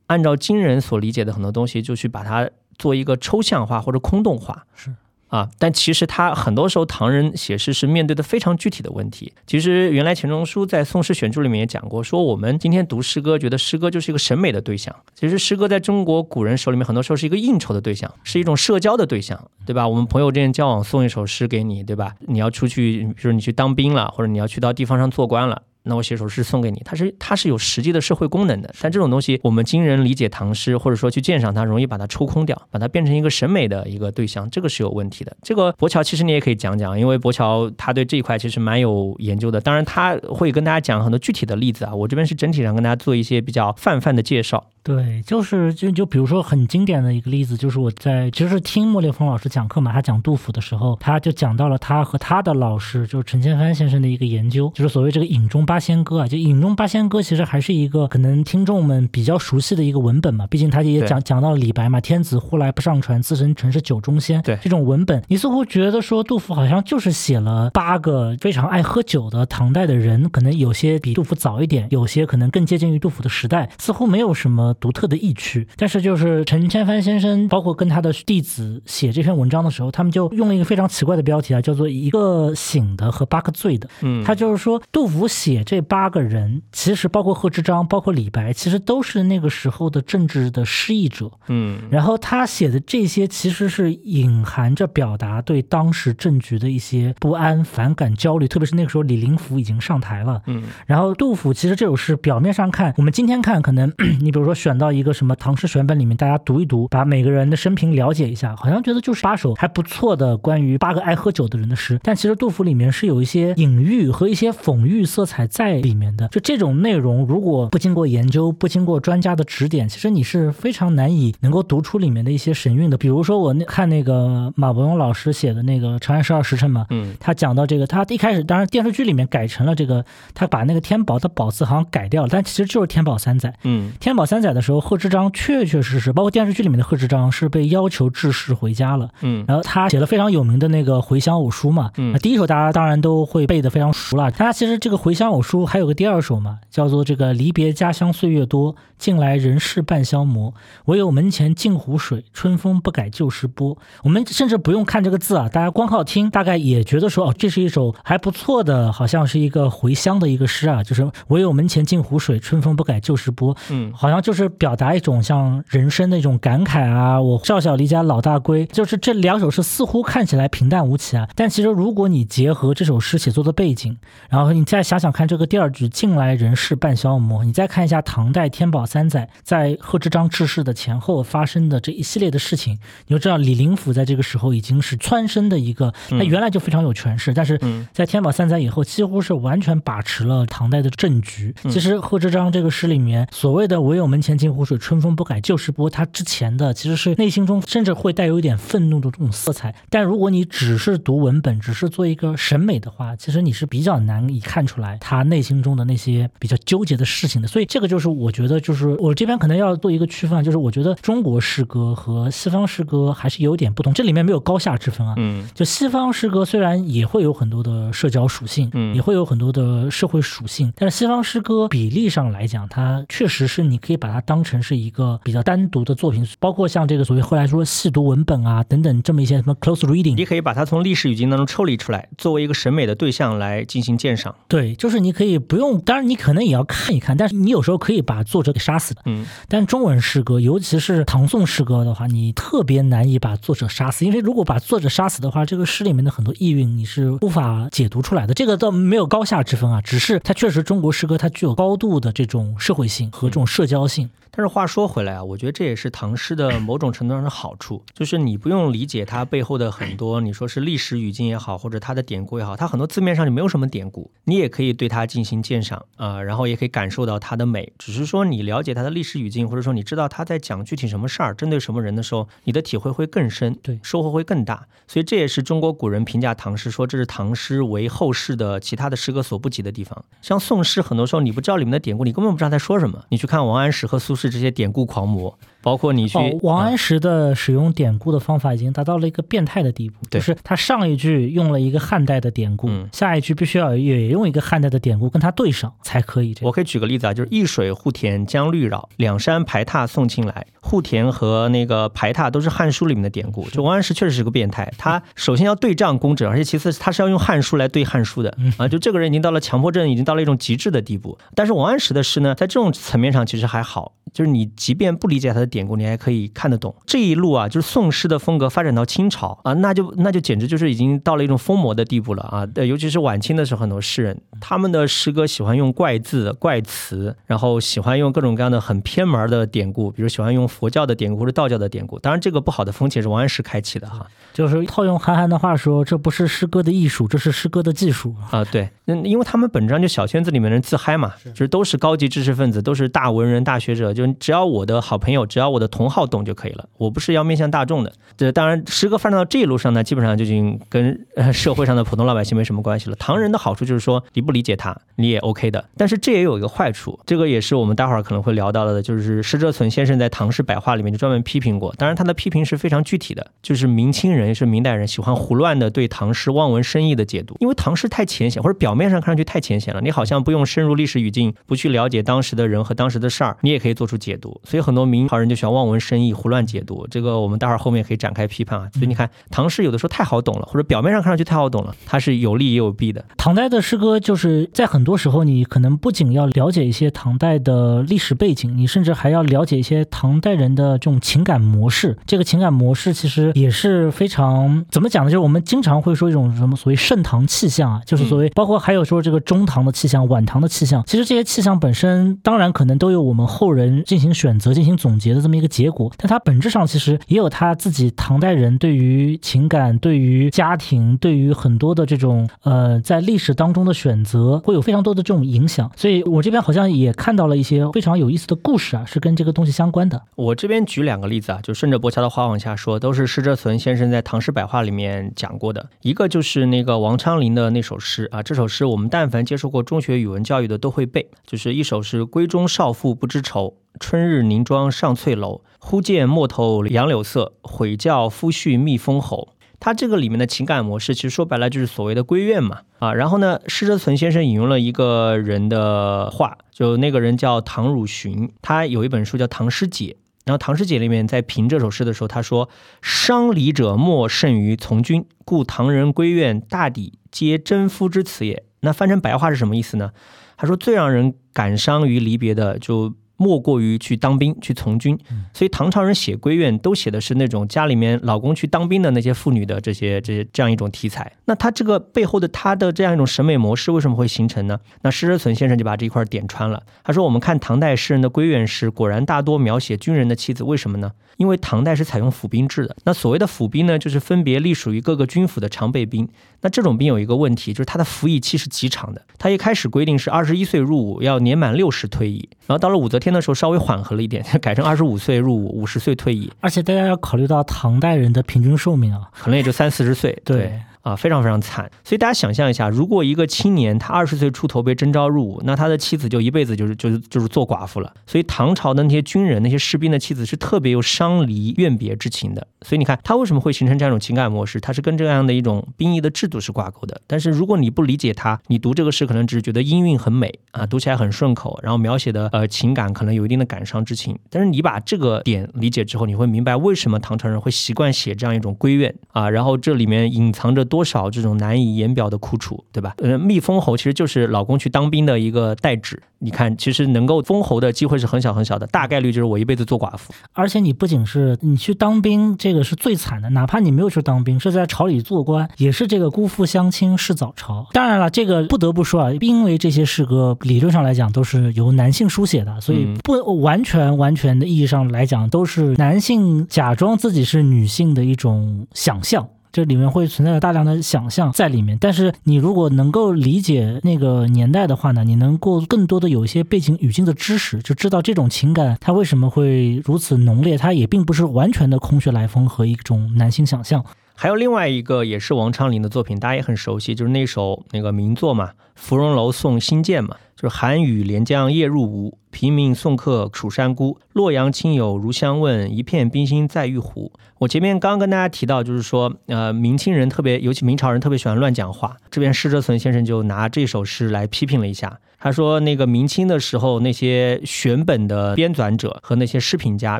[0.08, 4.66] 按照今人所理解的很多东西，就去把它做一个抽象化或者空洞化。
[4.74, 4.96] 是。
[5.28, 9.32] 啊，但其实他很多时候唐人写诗是面对的非常具体的问题。
[9.46, 14.96] 其实原来钱钟书在《宋诗选注》里面也讲过，说我们今天读诗歌，觉得诗歌就是一个审美的对象。
[15.14, 19.88] 其实诗歌在中国古人手里面，很多时候是一个应酬的对象，是一种社交的对象，对吧？
[19.88, 22.16] 我们朋友之间交往，送一首诗给你，对吧？
[22.22, 25.62] 你要出去，比如你去当兵了，或者你要去到地方上做官了。
[25.84, 28.74] 那我写首诗送给你，它是它是有实际的社会功能的。
[28.82, 35.36] 但这种东西，我们今人理解唐诗，或者说去鉴赏它，容易把它抽空掉，把它变成一个审美的一个对象，这个是有问题的。
[35.42, 39.62] 这个博乔其实你也可以讲讲，因为博乔他对这一块其实蛮有研究的。
[39.62, 44.64] 当然他会跟大家讲很多具体的例子啊，我这边是整体上跟大家做一些比较泛泛的介绍。
[44.84, 75.68] 对，就是就就比如说很经典的一个例子，就是我在其实是听莫烈峰老师讲课嘛，他讲杜甫的时候，他就讲到了他和他的老师就是陈千帆先生的一个研究，就是所谓这个《饮中八仙歌》啊，就《饮中八仙歌》其实还是一个可能听众们比较熟悉的一个文本嘛，毕竟他也讲讲到了李白嘛，“天子呼来不上船，自称臣是酒中仙”，对这种文本，你似乎觉得说杜甫好像就是写了八个非常爱喝酒的唐代的人，可能有些比杜甫早一点，有些可能更接近于杜甫的时代，似乎没有什么独特的意趣。
[75.76, 83.90] 但是就是陈千帆先生，包括跟他的弟子写这篇文章的时候，他们就用了一个非常奇怪的标题啊，叫做一个醒的和八个醉的。
[84.02, 91.32] 嗯，他就是说，杜甫写这八个人，其实包括贺知章，包括李白，其实都是那个时候的政治的失意者。
[91.48, 100.42] 嗯，然后他写的这些其实是隐含着表达对当时政局的一些不安、反感、焦虑，特别是那个时候李林甫已经上台了。
[100.48, 112.00] 嗯，然后杜甫其实这首诗表面上看，我们今天看可能 你比如说选到一个什么唐诗选本里面，大家读一读，把每个人的生平了解一下，好像觉得就是八首还不错的关于八个爱喝酒的人的诗。
[112.04, 116.28] 但其实杜甫里面是有一些隐喻和一些讽喻色彩在里面的。
[116.28, 122.98] 就这种内容，如果不经过研究，不经过专家的指点，其实你是非常难以能够读出里面的一些神韵的。
[122.98, 133.54] 比如说我那看那个马伯庸老师写的那个《长安十二时辰》嘛，嗯，他讲到这个，他一开始当然电视剧里面改成了这个，他把那个天宝的宝字好像改掉了，但其实就是天宝三载。
[133.64, 139.10] 嗯，天宝三载的时候，贺知章确确实实，包括电视剧里面的贺知章是被要求致仕回家了。
[139.22, 144.32] 嗯，然后他写了非常有名的那个回乡偶书嘛，嗯第一首大家当然都会背的非常熟了。
[144.32, 150.54] 他其实这个回乡偶书还有个第二首嘛，叫做这个离别家乡岁月多，近来人事半消磨，
[150.86, 153.78] 唯有门前镜湖水，春风不改旧时波。
[154.04, 163.56] 我们甚至不用看这个字啊，大家光靠听，大概也觉得说哦，这是一首还不错的，好像是一个回乡的一个诗啊，就是唯有门前镜湖水，春风不改旧时波。
[163.70, 173.98] 嗯，好像就是表达一种像人生的一种感慨啊，我少小离家老大归，就是这两首诗似乎看起来平淡无奇啊，但其实如果你结合这首诗写作的背景，
[174.30, 191.56] 然后你再想想看这个第二句“近来人事半消磨”，你再看一下唐代天宝三载在贺知章致仕的前后发生的这一系列的事情，你就知道李林甫在这个时候已经是蹿升的一个，他原来就非常有权势，但是嗯在天宝三载以后，几乎是完全把持了唐代的政局。
[191.70, 199.74] 其实贺知章这个诗里面所谓的“唯有门前镜湖水，春风不改旧时波”，他之前的其实是内心中甚至会带有一点愤怒的这种色彩。
[199.90, 207.48] 但如果你只是读文本，只是做一个审美的话，其实你是比较难以看出来他内心中的那些比较纠结的事情的。
[207.48, 215.14] 所以这个就是我觉得，就是我这边可能要做一个区分啊，就是我觉得中国诗歌和西方诗歌还是有点不同，这里面没有高下之分啊。
[215.18, 234.36] 嗯，就西方诗歌虽然也会有很多的社交属性，嗯也会有很多的社会属性，但是西方诗歌比例上来讲，它确实是你可以把它当成是一个比较单独的作品，包括像这个所谓后来说细读文本啊等等这么一些什么 close reading，你可以把它从历史语境当中抽离出来，作为一个审美的对象来进行鉴赏。
[234.48, 239.02] 对，就是你可以不用，当然你可能也要看一看，但是你有时候可以把作者给杀死的。
[239.06, 248.34] 嗯，但中文诗歌，尤其是唐宋诗歌的话，你特别难以把作者杀死，因为如果把作者杀死的话，这个诗里面的很多意蕴你是无法解读出来的。
[248.34, 254.09] 这个倒没有高下之分啊，只是它确实中国诗歌它具有高度的这种社会性和这种社交性。
[254.32, 267.74] 但是话说回来啊，我觉得这也是唐诗的某种程度上的好处，就是你不用理解它背后的很多，你说是历史语境也好，或者它的典故也好，它很多字面上就没有什么典故，你也可以对它进行鉴赏啊、然后也可以感受到它的美。
[267.78, 274.68] 只是说你了解它的历史语境，或者说你知道它在讲具体什么事儿，针对什么人的时候，你的体会会更深，对收获会更大。
[274.88, 280.06] 所以这也是中国古人评价唐诗说这是唐诗为后世的其他的诗歌所不及的地方。
[280.22, 283.04] 像宋诗，很多时候你不知道里面的典故，你根本不知道在说什么。
[283.10, 285.38] 你去看王安石和苏轼这些典故狂魔，
[285.70, 296.48] 包括你去、哦，王啊安石的使用典故的方法已经达到了一个变态的地步，对就是他上一句用了一个汉代的典故，嗯下一句必须要也用一个汉代的典故跟他对上才可以这样。
[296.48, 300.48] 我可以举个例子啊，就是一水护田将绿绕，两山排闼送青来。
[300.62, 303.48] 护田和那个排闼都是《汉书》里面的典故。
[303.50, 308.68] 就王安石确实是个变态，他首先要对仗工整，而且其次他是要用《汉书》来对《汉书》的啊。
[308.68, 311.18] 就这个人已经到了强迫症，已经到了一种极致的地步。
[311.34, 316.76] 但是王安石的诗呢，在这种层面上其实还好，就是你即便不理解他的典故，你还可以看得懂。
[316.86, 322.48] 这一路啊，就是宋诗的风格发展到清朝啊，那就那就简直就是已经到了一种疯魔的地步了啊！
[322.56, 331.98] 呃尤其是晚清的时候，很多诗人他们的诗歌喜欢用怪字、怪词，然后喜欢用各种各样的很偏门的典故，比如喜欢用佛教的典故或者道教的典故。
[332.00, 334.06] 当然，这个不好的风气是王安石开启的哈。
[334.34, 338.16] 就是套用韩寒的话说，这不是诗歌的艺术，这是诗歌的技术。
[338.30, 347.94] 啊，对，那，因为他们本质上就小圈子里面人自嗨嘛，就是都是高级知识分子，都是大文人、大学者，就只要我的好朋友，只只要我的同好懂就可以了，我不是要面向大众的。
[348.18, 352.96] 这当然，诗歌发展到这一路上呢，基本上就已经跟呃社会上的普通老百姓没什么关系了。
[352.98, 355.64] 唐人的好处就是说，你不理解他，你也 OK 的。
[355.78, 361.74] 但是这也有一个坏处，这个也是我们待会儿可能会聊到的，就是施哲存先生在《唐诗百话》里面就专门批评过。
[361.78, 374.42] 当然，他的批评是非常具体的，就是明清人是明代人喜欢胡乱的对唐诗望文生义的解读，因为唐诗太浅显，或者表面上看上去太浅显了，你好像不用深入历史语境，不去了解当时的人和当时的事儿，你也可以做出解读。
[374.44, 376.88] 所以很多明朝人就喜欢望文生义、胡乱解读。
[376.90, 378.68] 这个我们待会儿后面可以展开批判啊。
[378.74, 383.04] 所以你看，唐诗有的时候太好懂了，或者表面上看上去太好懂了，它是有利也有弊的。
[383.18, 391.98] 唐代的诗歌就是在很多时候，你可能不仅要了解一些唐代的历史背景，你甚至还要了解一些唐代人的这种情感模式。
[392.06, 395.12] 这个情感模式其实也是非常怎么讲呢？
[395.12, 400.84] 就是我们经常会说一种什么所谓盛唐气象啊，就是所谓包括还有说这个中唐的气象、晚唐的气象。
[400.86, 415.72] 其实这些气象本身当然可能都有我们后人进行选择、进行总结的这么一个结果，但它本质上其实也有他自己唐代人对于情感、对于家庭、对于很多的这种呃在历史当中的选择，会有非常多的这种影响。
[415.76, 420.02] 所以我这边好像也看到了一些非常有意思的故事啊，是跟这个东西相关的。
[420.16, 425.70] 我这边举两个例子啊，就顺着博乔的话往下说，都是施哲存先生在《唐诗百话》里面讲过的。
[425.82, 435.42] 一个就是那个王昌龄的那首诗啊，这首诗我们但凡接受过中学语文教育的都会背，就是一首是“闺中少妇不知愁，春日凝妆上翠楼。
[435.60, 442.94] 忽见陌头杨柳色，悔教夫婿觅封侯。”他这个里面的情感模式，其实说白了就是所谓的闺怨嘛啊。
[442.94, 449.98] 然后呢，施哲存先生引用了一个人的话，就那个人叫唐汝询，他有一本书叫《唐诗解》。
[450.24, 452.48] 然后《唐诗解》里面在评这首诗的时候，他说
[452.82, 459.92] ：“伤离者莫甚于从军，故唐人闺怨大抵皆征夫之词也。”那翻成白话是什么意思呢？
[460.38, 462.94] 他说最让人感伤于离别的就。
[463.20, 464.98] 莫过于去当兵去从军，
[465.34, 471.12] 所以唐朝人写闺怨都写的是那种家里面老公去当兵的那些妇女的这些这些这样一种题材。
[471.26, 474.58] 那他这个背后的他的这样一种审美模式为什么会形成呢？
[474.84, 476.64] 那施哲存先生就把这一块点穿了。
[476.82, 480.46] 他说：“我们看唐代诗人的闺怨诗，果然大多描写军人的妻子。
[480.46, 480.94] 为什么呢？
[481.18, 482.74] 因为唐代是采用府兵制的。
[482.86, 486.08] 那所谓的府兵呢，就是分别隶属于各个军府的常备兵。
[486.42, 489.02] 那这种兵有一个问题，就是他的服役期是极长的。
[489.18, 496.32] 他一开始规定是二十一岁入伍，要年满六十退役，然后到了武则天。”的时候稍微缓和了一点， 改成二十五岁入伍，五十岁退役。
[496.40, 500.20] 而且大家要考虑到唐代人的平均寿命啊，可能也就三四十岁。
[500.24, 500.52] 对。
[500.82, 507.94] 啊，非常非常惨，所以大家想象一下，如果一个青年他二十岁出头被征召入伍，那他的妻子就一辈子就是就是就是做寡妇了。
[508.08, 512.48] 所以唐朝的那些军人、那些士兵的妻子是特别有伤离怨别之情的。
[512.62, 517.02] 所以你看他为什么会形成这样一种情感模式，他是跟这样的一种兵役的制度是挂钩的。
[517.08, 524.18] 但是如果你不理解他，你读这个诗可能只是觉得音韵很美啊，读起来很顺口，然后描写的呃情感可能有一定的感伤之情。
[524.30, 531.50] 但是你把这个点理解之后，你会明白为什么唐朝人会习惯写这样一种闺怨啊，然后这里面隐藏着多少这种难。
[531.50, 532.94] 难以言表的苦楚，对吧？
[533.00, 536.00] 呃，蜜封侯其实就是老公去当兵的一个代指。
[536.20, 540.14] 你看，其实能够封侯的机会是很小很小的，大概率就是我一辈子做寡妇。
[540.34, 547.66] 而且你不仅是你去当兵，这个是最惨的，哪怕你没有去当兵，是在朝里做官，也是这个辜负乡亲是早朝。
[547.72, 559.28] 当然了，这个不得不说啊，因为这些诗歌理论上来讲都是由男性书写的，所以不完全完全的意义上来讲，都是男性假装自己是女性的一种想象。
[559.52, 573.84] 这里面会存在着大量的想象在里面，但是你如果能够理解那个年代的话呢，你能够更多的有一些背景语境的知识，就知道这种情感它为什么会如此浓烈，它也并不是完全的空穴来风和一种男性想象。
[574.16, 578.48] 还有另外一个也是王昌龄的作品，大家也很熟悉，就是那首那个名作嘛，
[578.80, 580.16] 《芙蓉楼送辛渐》嘛。
[580.36, 584.00] 就是寒雨连江夜入吴，平明送客楚山孤。
[584.14, 587.12] 洛阳亲友如相问，一片冰心在玉壶。
[587.40, 591.98] 我前面刚跟大家提到，就是说，呃，明清人特别，尤其明朝人特别喜欢乱讲话。
[592.10, 594.98] 这边施哲存先生就拿这首诗来批评了一下。
[595.22, 600.00] 他说，那个明清的时候，那些选本的编纂者和那些诗评家，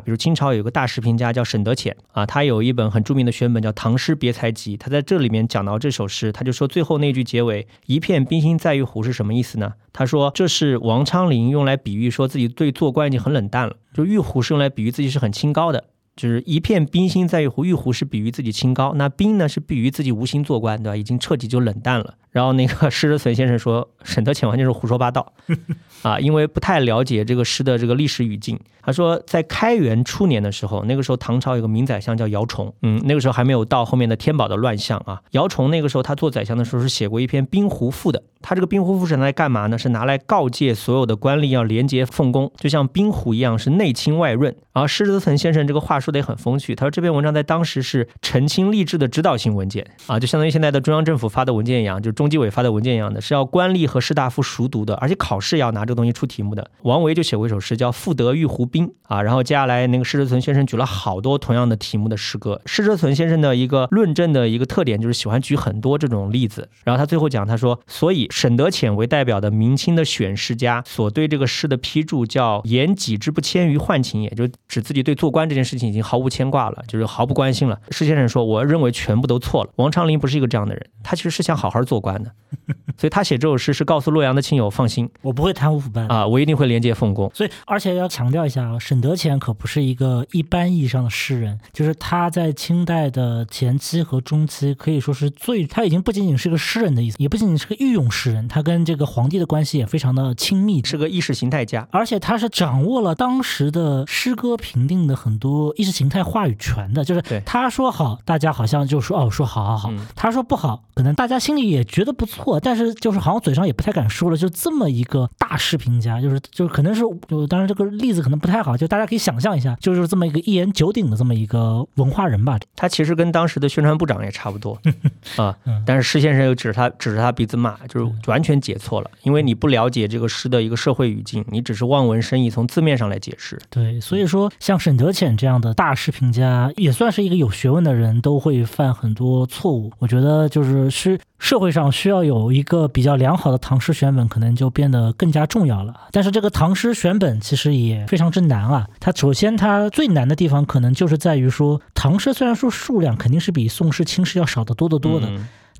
[0.00, 4.78] 比如清朝有个大诗评家叫沈德潜啊，他有一本很著名的选本叫《唐诗别才集》。
[4.80, 9.72] 他在这里面讲到这首诗，他就说最后那句结尾“一片冰心在在玉壶”是什么意思呢？
[9.92, 15.84] 他说这是王昌龄用来比喻说自己对做官已经很冷淡了，就玉壶是用来比喻自己是很清高的。
[16.16, 20.96] 就是一片冰心在玉壶，玉壶是比喻自己清高，那冰呢是比喻自己无心做官，对吧？
[20.96, 22.14] 已经彻底就冷淡了。
[22.30, 25.32] 然后那个施德存先生说，沈德潜完全是胡说八道，
[26.02, 28.58] 啊，因为不太了解这个诗的这个历史语境。
[28.82, 35.20] 他说，在开元初年的时候，那个时候唐朝有个名宰相叫姚崇，嗯，那个时候还没有到后面的天宝的乱象啊。
[35.32, 39.76] 姚崇那个时候他做宰相的时候是写过一篇《冰壶赋》的，他这个《冰壶赋》是拿来干嘛呢？
[39.76, 44.56] 是拿来告诫所有的官吏要廉洁奉公，就像冰壶一样是内清外润。
[44.72, 56.70] 然后施德存先生这个话说的也很风趣，他说这篇文章在当时是澄清吏治的指导性文件啊，就相当于现在的中央政府发的文件一样，就中纪委发的文件一样的，是要官吏和士大夫熟读的，而且考试要拿这个东西出题目的。
[56.82, 62.60] 王维就写过一首诗叫《赋得玉湖滨》啊，然后接下来那个施德存先生举了好多同样的题目的诗歌。
[62.66, 77.78] 施德存先生的一个论证的一个特点就是喜欢举很多这种例子，然后他最后讲他说，所以沈德潜为代表的明清的选诗家所对这个诗的批注叫“言己之不迁于宦情也”，就指自己对做官这件事情已经毫无牵挂了，就是毫不关心了。
[77.90, 79.70] 施先生说，我认为全部都错了。
[79.76, 82.32] 王昌龄不是一个这样的人，他其实是想好好做官的，
[82.96, 87.30] 所以他写这首诗是告诉洛阳的亲友放心，我不会贪污腐败啊，我一定会廉洁奉公。
[87.34, 122.58] 所以，而且要强调一下啊，沈德潜可不是一个一般意义上的诗人，就是他在清代的前期和中期可以说是最，他已经不仅仅是个诗人的意思，也不仅仅是个御用诗人，他跟这个皇帝的关系也非常的亲密，是个意识形态家，而且他是掌握了当时的诗歌评定的很多意识形态话语权的，就是他说好，大家好像就说哦说好好好，他说不好，可能大家心里也觉得不错，但是就是好像嘴上也不太敢说了，就这么一个大诗评家，就是就是可能是就当然这个例子可能不太好，就大家可以想象一下，就是这么一个一言九鼎的这么一个文化人吧。
[122.76, 124.78] 他其实跟当时的宣传部长也差不多
[125.36, 133.58] 啊，但是施先生又指着他指着他鼻子骂，就是完全解错了，因为你不了解这个诗的一个社会语境，你只是望文生义，从字面上来解释。
[133.68, 139.92] 对，所以说像沈德潜这样的大诗评家，也算是一个有学问的人，都会犯很多错误。
[139.98, 145.94] 我觉得就是是社会上需要有一个比较良好的唐诗选本，可能就变得更加重要了。
[146.12, 148.86] 但是这个唐诗选本其实也非常之难啊。
[148.98, 155.28] 它首先它最难的地方，可能就是在于说，唐诗虽然说数量肯定是比宋诗、清诗要少得多得多的。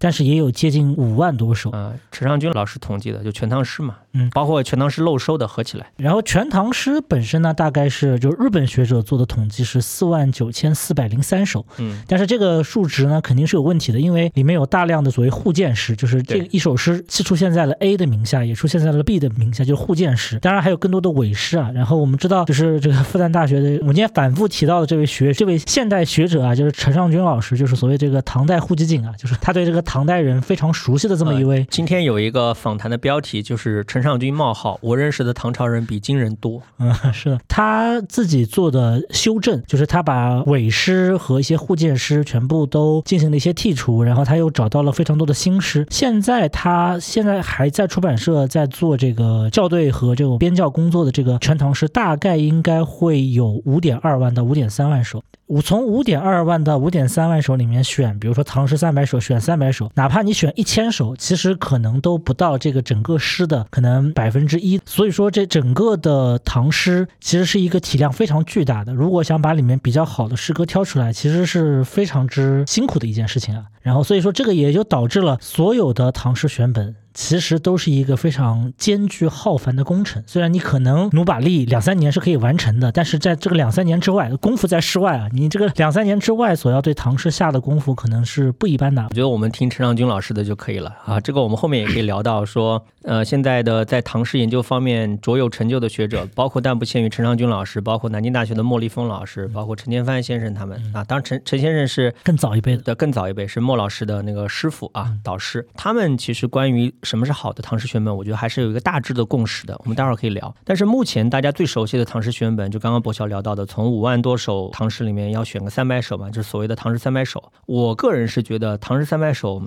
[0.02, 5.86] 但是也有接近五万多首啊，陈尚君老师统计的，就《全唐诗》嘛，嗯，包括《全唐诗》漏收的合起来。
[5.98, 20.38] 然后《全唐诗》本身呢，大概是就日本学者做的统计是四万九千四百零三首，嗯，但是这个数值呢肯定是有问题的，因为里面有大量的所谓互鉴诗，就是这一首诗既出现在了 A 的名下，也出现在了 B 的名下，就是互鉴诗。
[20.38, 21.70] 当然还有更多的伪诗啊。
[21.74, 29.84] 然后我们知道，就是这个复旦大学的，我今天反复提到的这位学这位现代学者啊，就是陈尚君老师，就是所谓这个唐代户籍警啊，就是他对这个。
[29.90, 36.62] 唐代人非常熟悉的这么一位，今天有一个访谈的标题就是陈尚君冒号，我认识的唐朝人比今人多。
[36.79, 45.85] 嗯， 是的，他自己做的修正，就是他把伪诗和一些互鉴诗全部都进行了一些剔除，然后他又找到了非常多的新诗。
[45.90, 55.20] 现在他现在还在出版社在做这个校对和这种编校工作的这个全唐诗，大概应该会有五点二万到五点三万首。
[55.50, 64.80] 我从五点二万到五点三万首里面选，比如说唐诗三百首，选三百首，哪怕你选一千首，其实可能都不到这个整个诗的可能百分之一。
[64.86, 68.94] 所以说，这整个的唐诗其实是一个体量非常巨大的。
[68.94, 73.64] 如果想把里面比较好的诗歌挑出来，其实是非常之辛苦的一件事情啊。
[73.82, 76.94] 然后，所以说这个也就导致了所有的唐诗选本。
[77.14, 80.23] 其实都是一个非常艰巨浩繁的工程。
[80.27, 85.29] 虽然你可能努把力，两三年是可以完成的，但是在这个两三年之外，功夫在室外啊。
[85.33, 89.03] 你这个两三年之外所要对唐诗下的功夫，可能是不一般的。
[89.11, 91.20] 我觉得我们听陈尚君老师的就可以了啊。
[91.20, 101.05] 这个我们后面也可以聊到说，呃，现在的在唐诗研究方面卓有成就的学者，包括但不限于陈尚君老师，包括南京大学的莫立峰老师，包括陈天帆先生他们啊。
[101.05, 105.66] 当然，陈陈先生是更早一辈的，更早一辈是莫老师的那个师傅啊，导师。
[105.75, 109.74] 他们其实关于什么是好的唐诗选本，我觉得还是有一个大致的共识的。
[109.84, 110.54] 我们待会儿可以聊。
[110.64, 117.52] 但是目前大家最熟悉的唐诗选本，就刚刚博乔聊到的，从五万多首唐诗里面要选个三百首嘛，就是所谓的唐诗三百首。
[117.66, 119.62] 我个人是觉得唐诗三百首，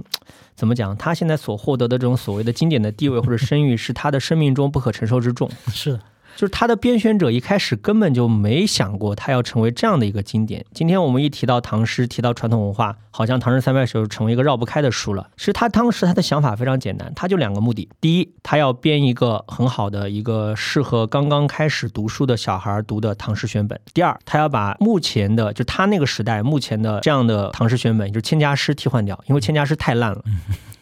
[0.56, 0.96] 怎么讲？
[0.96, 5.50] 他现在所获得的这种所谓的经典的地位或者声誉，是他的生命中不可承受之重。
[5.72, 6.00] 是。
[6.36, 10.66] 就是他的编选者一开始根本就没想过他要成为这样的一个经典。
[10.74, 15.30] 今天我们一提到唐诗，提到传统文化，好像《唐诗三百首》成为一个绕不开的书了。
[15.38, 30.24] 其实他当时他的想法非常简单，他就两个目的：第一，他要编一个很好的一个适合刚刚开始读书的小孩读的唐诗选本；第二，他要把目前的就他那个时代目前的这样的唐诗选本，就是千家诗替换掉，因为千家诗太烂了。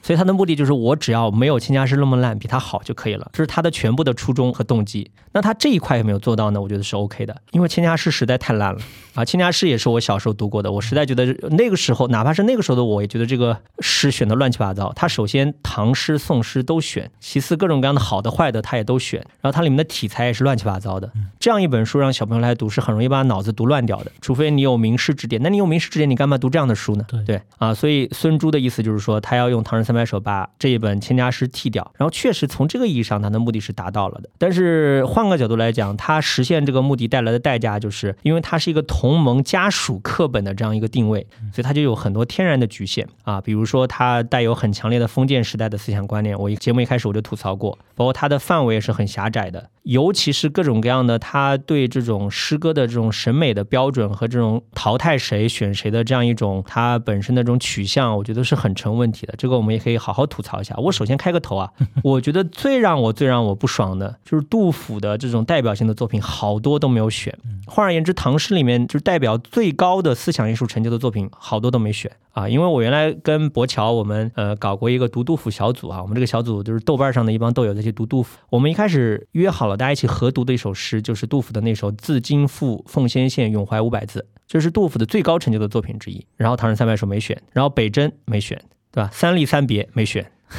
[0.01, 5.09] 所以他的目的就是我只要没有千家诗那么烂，比他好就可以了，这是他的全部的初衷和动机。
[5.33, 6.59] 那他这一块有没有做到呢？
[6.59, 8.81] 我觉得是 OK 的，因为千家诗实在太烂了
[9.13, 9.23] 啊！
[9.23, 14.91] 千家诗也是我小时候读过的，我实在觉得那个时候，哪怕是那个时候的我，也觉得这个诗选的乱七八糟。
[14.93, 21.09] 他首先唐诗宋诗都选，其次各种各样的好的坏的他也都选，然后它里面的题材也是乱七八糟的。
[21.39, 25.41] 这样一本书让小朋友来读是很容易把脑子读乱掉的，除非你有名师指点。
[25.41, 27.05] 那你有名师指点，你干嘛读这样的书呢？
[27.25, 34.29] 对啊，所以孙朱的意思就是说，他要用《唐诗三百首》把这一本千家诗剃掉，然后确实从这个意义上，他的目的是达到了的。
[34.37, 43.41] 但是换个角度来讲，它实现这个目的带来的代价，就是因为它是一个同盟家属课本的这样一个定位，所以它就有很多天然的局限啊。
[43.41, 46.39] 比如说，它带有很强烈的封建时代的思想观念。
[46.39, 59.33] 我节目一开始我就吐槽过，包括它的范围也是很狭窄的，尤其是各种各样的，他对这种诗歌的这种审美的标准和这种淘汰谁选谁的这样一种它本身的这种取向，我觉得是很成问题的。
[59.37, 60.75] 这个我们也可以好好吐槽一下。
[60.77, 61.71] 我首先开个头啊，
[62.03, 67.37] 我觉得最让我最让我不爽的就是杜甫的这种代表性的作品，好多都没有选。
[67.65, 72.47] 换而言之，唐诗里面就是代表最高的思想艺术成就的作品，好多都没选啊。
[72.47, 78.37] 因为我原来跟博乔我们呃搞过一个读杜甫小组啊，我们这个小组就是豆瓣上的一帮豆友在去读杜甫。
[78.49, 86.25] 我们一开始约好了大家一起合读的一首诗，就是杜甫的那首《自京赴奉先县咏怀五百字》，这是杜甫的最高成就的作品之一。
[86.35, 88.61] 然后《唐诗三百首》没选，然后《北征》没选，
[88.91, 89.09] 对吧？
[89.15, 90.23] 《三吏三别》没选，《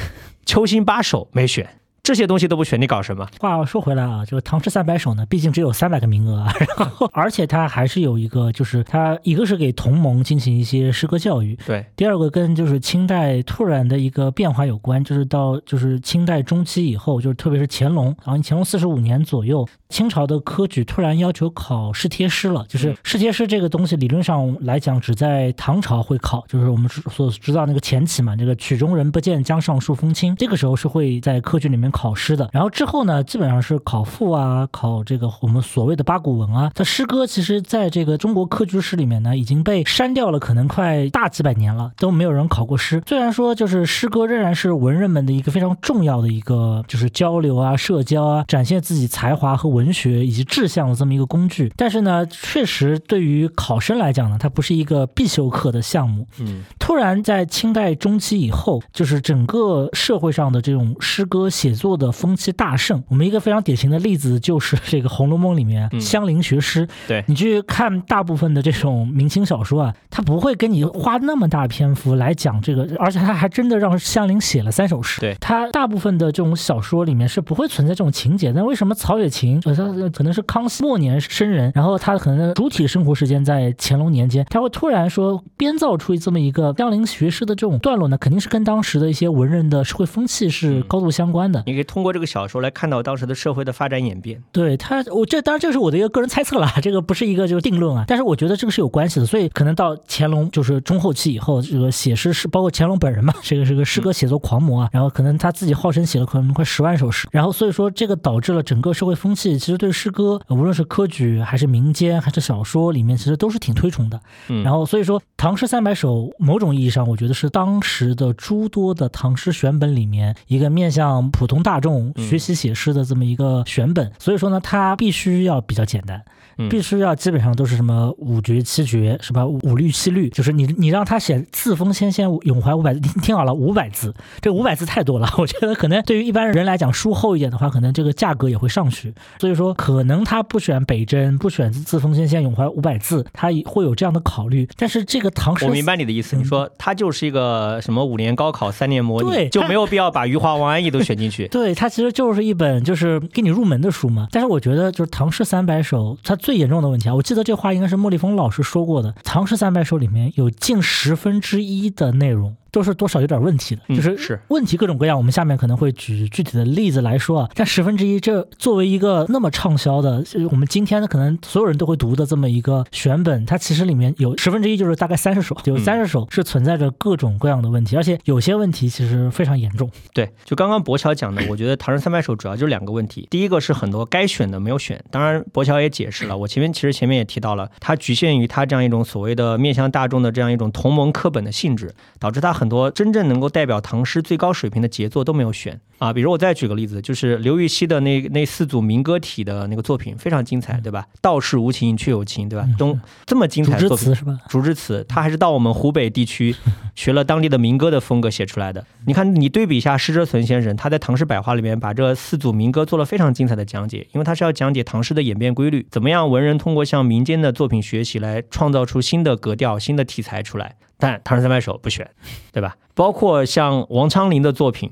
[0.47, 1.69] 秋兴八首》没选。
[2.03, 3.25] 这些东西都不选，你搞什么？
[3.39, 31.93] 话说回来啊，这个《唐诗三百首》呢，毕竟只有三百个名额啊，然后而且它还是有一个，就是它一个是给同盟进行一些诗歌教育，对；第二个跟就是清代突然的一个变化有关，就是到就是清代中期以后，就是特别是乾隆，然后乾隆四十五年左右，清朝的科举突然要求考试贴诗了，就是试贴诗这个东西理论上来讲只在唐朝会考，就是我们所知道那个前期嘛，这个曲中人不见江上树风清，这个时候是会在科举里面。
[31.93, 36.71] 考诗的，然后之后呢，基本上是考赋啊，考这个我们所谓的八股文啊。
[36.75, 43.03] 它诗歌其实在这个中国科举史里面呢，已经被删掉了，可能快大几百年了，都没有人考过诗。
[43.07, 56.27] 虽然说就是诗歌仍然是文人们的一个非常重要的一个就是交流啊、社交啊、展现自己才华和文学以及志向的这么一个工具，但是呢，确实对于考生来讲呢，它不是一个必修课的项目。
[56.41, 61.93] 嗯，突然在清代中期以后，就是整个社会上的这种诗歌写作。
[62.03, 66.89] 的风气大盛，我们一个非常典型的例子就是这个《红楼梦》里面香菱学诗。
[67.07, 75.21] 对你去看大部分的这种明清小说啊，他不会跟你花那么大篇幅来讲这个，而且他还真的让香菱写了三首诗。
[75.21, 78.51] 对他大部分的这种小说里面是不会存在这种情节。
[78.53, 88.19] 那为什么曹雪芹，他可能是康熙末年生人，然后他可能主体生活时间在乾隆年间，他会突然说编造出这么一个江陵学诗的这种段落呢？
[88.19, 91.63] 肯定是跟当时的一些文人的社会风气是高度相关的。
[91.67, 94.43] 你可以通过这个小说来看到当时的社会的发展演变。
[94.53, 98.05] 对他，我这当然这是我的一个个人猜测了，这个不是一个就是定论啊。
[98.07, 104.89] 但是我觉得这个是有关系的，所以可能到乾隆就是中后期以后，这个写诗是包括乾隆本人嘛，这个是个诗歌写作狂魔啊。
[104.93, 114.21] 然后可能他自己号称写了可能快十万首诗，然后所以说这个导致了整个社会风气其实对诗歌，无论是科举还是民间还是小说里面，其实都是挺推崇的。
[114.49, 122.13] 嗯，然后所以说《唐诗三百首》某种意义上，我觉得是当时的诸多的唐诗选本里面一个面向普通大众。
[122.17, 126.25] 学习写诗的这么一个选本，所以说呢，它必须要比较简单。
[126.71, 129.47] 必须要基本上都是什么五绝七绝是吧？
[129.47, 135.29] 五律七律，就是你你让他写“自封先仙咏怀五百字”，听好了，五百字，这五百字太多了。
[135.39, 139.13] 我觉得可能对于一般人来讲，书厚一点的话，可能这个价格也会上去。
[139.39, 144.69] 所以说，可能他不选北征，不选“自封先仙咏怀五百字”，他会有这样的考虑。
[144.77, 151.49] 但是这个唐诗，我明白你的意思，你说他就是一个什么五年高考三年模拟，就没有必要把余华、王安忆都选进去。
[151.53, 154.29] 对他其实就是一本就是给你入门的书嘛。
[154.31, 162.57] 但是我觉得就是《唐诗三百首》，它最严重的问题啊，我记得这话应该是莫立峰老师说过的，《唐诗三百首》里面有近十分之一的内容。
[162.73, 165.17] 都是多少有点问题的，就是是问题各种各样。
[165.17, 167.51] 我们下面可能会举具体的例子来说啊。
[167.55, 179.91] 但十分之一，这作为一个那么畅销的，我们今天呢可能所有人都会读的这么一个选本，它其实里面有十分之一，就是大概三十首，有三十首是存在着各种各样的问题，而且有些问题其实非常严重。
[180.15, 183.29] 对，就刚刚博乔讲的， 我觉得《唐诗三百首》主要就是两个问题。
[183.31, 192.62] 第一个是很多该选的没有选，当然博乔也解释了，我前面其实前面也提到了，它局限于它这样一种所谓的面向大众的这样一种同盟课本的性质，导致它很。
[192.63, 196.13] 很多真正能够代表唐诗最高水平的杰作都没有选啊。
[196.13, 201.05] 比如我再举个例子，就是刘禹锡的那那四组民歌体的那个作品非常精彩，对吧？
[201.21, 202.65] 道是无情却有情，对吧？
[202.79, 204.39] 东这么精彩的作品是吧？
[204.49, 206.55] 竹枝词，他还是到我们湖北地区
[206.95, 208.87] 学了当地的民歌的风格写出来的。
[209.09, 220.77] 你看，你对比一下施哲存先生，他在《唐诗百花》里面把这四组民歌做了非常精彩的讲解，因为他是要讲解唐诗的演变规律，怎么样文人通过向民间的作品学习来创造出新的格调、新的题材出来。
[221.03, 222.09] 但《唐诗三百首》不选，
[222.53, 222.77] 对吧？
[222.95, 224.89] 包括像王昌龄的作品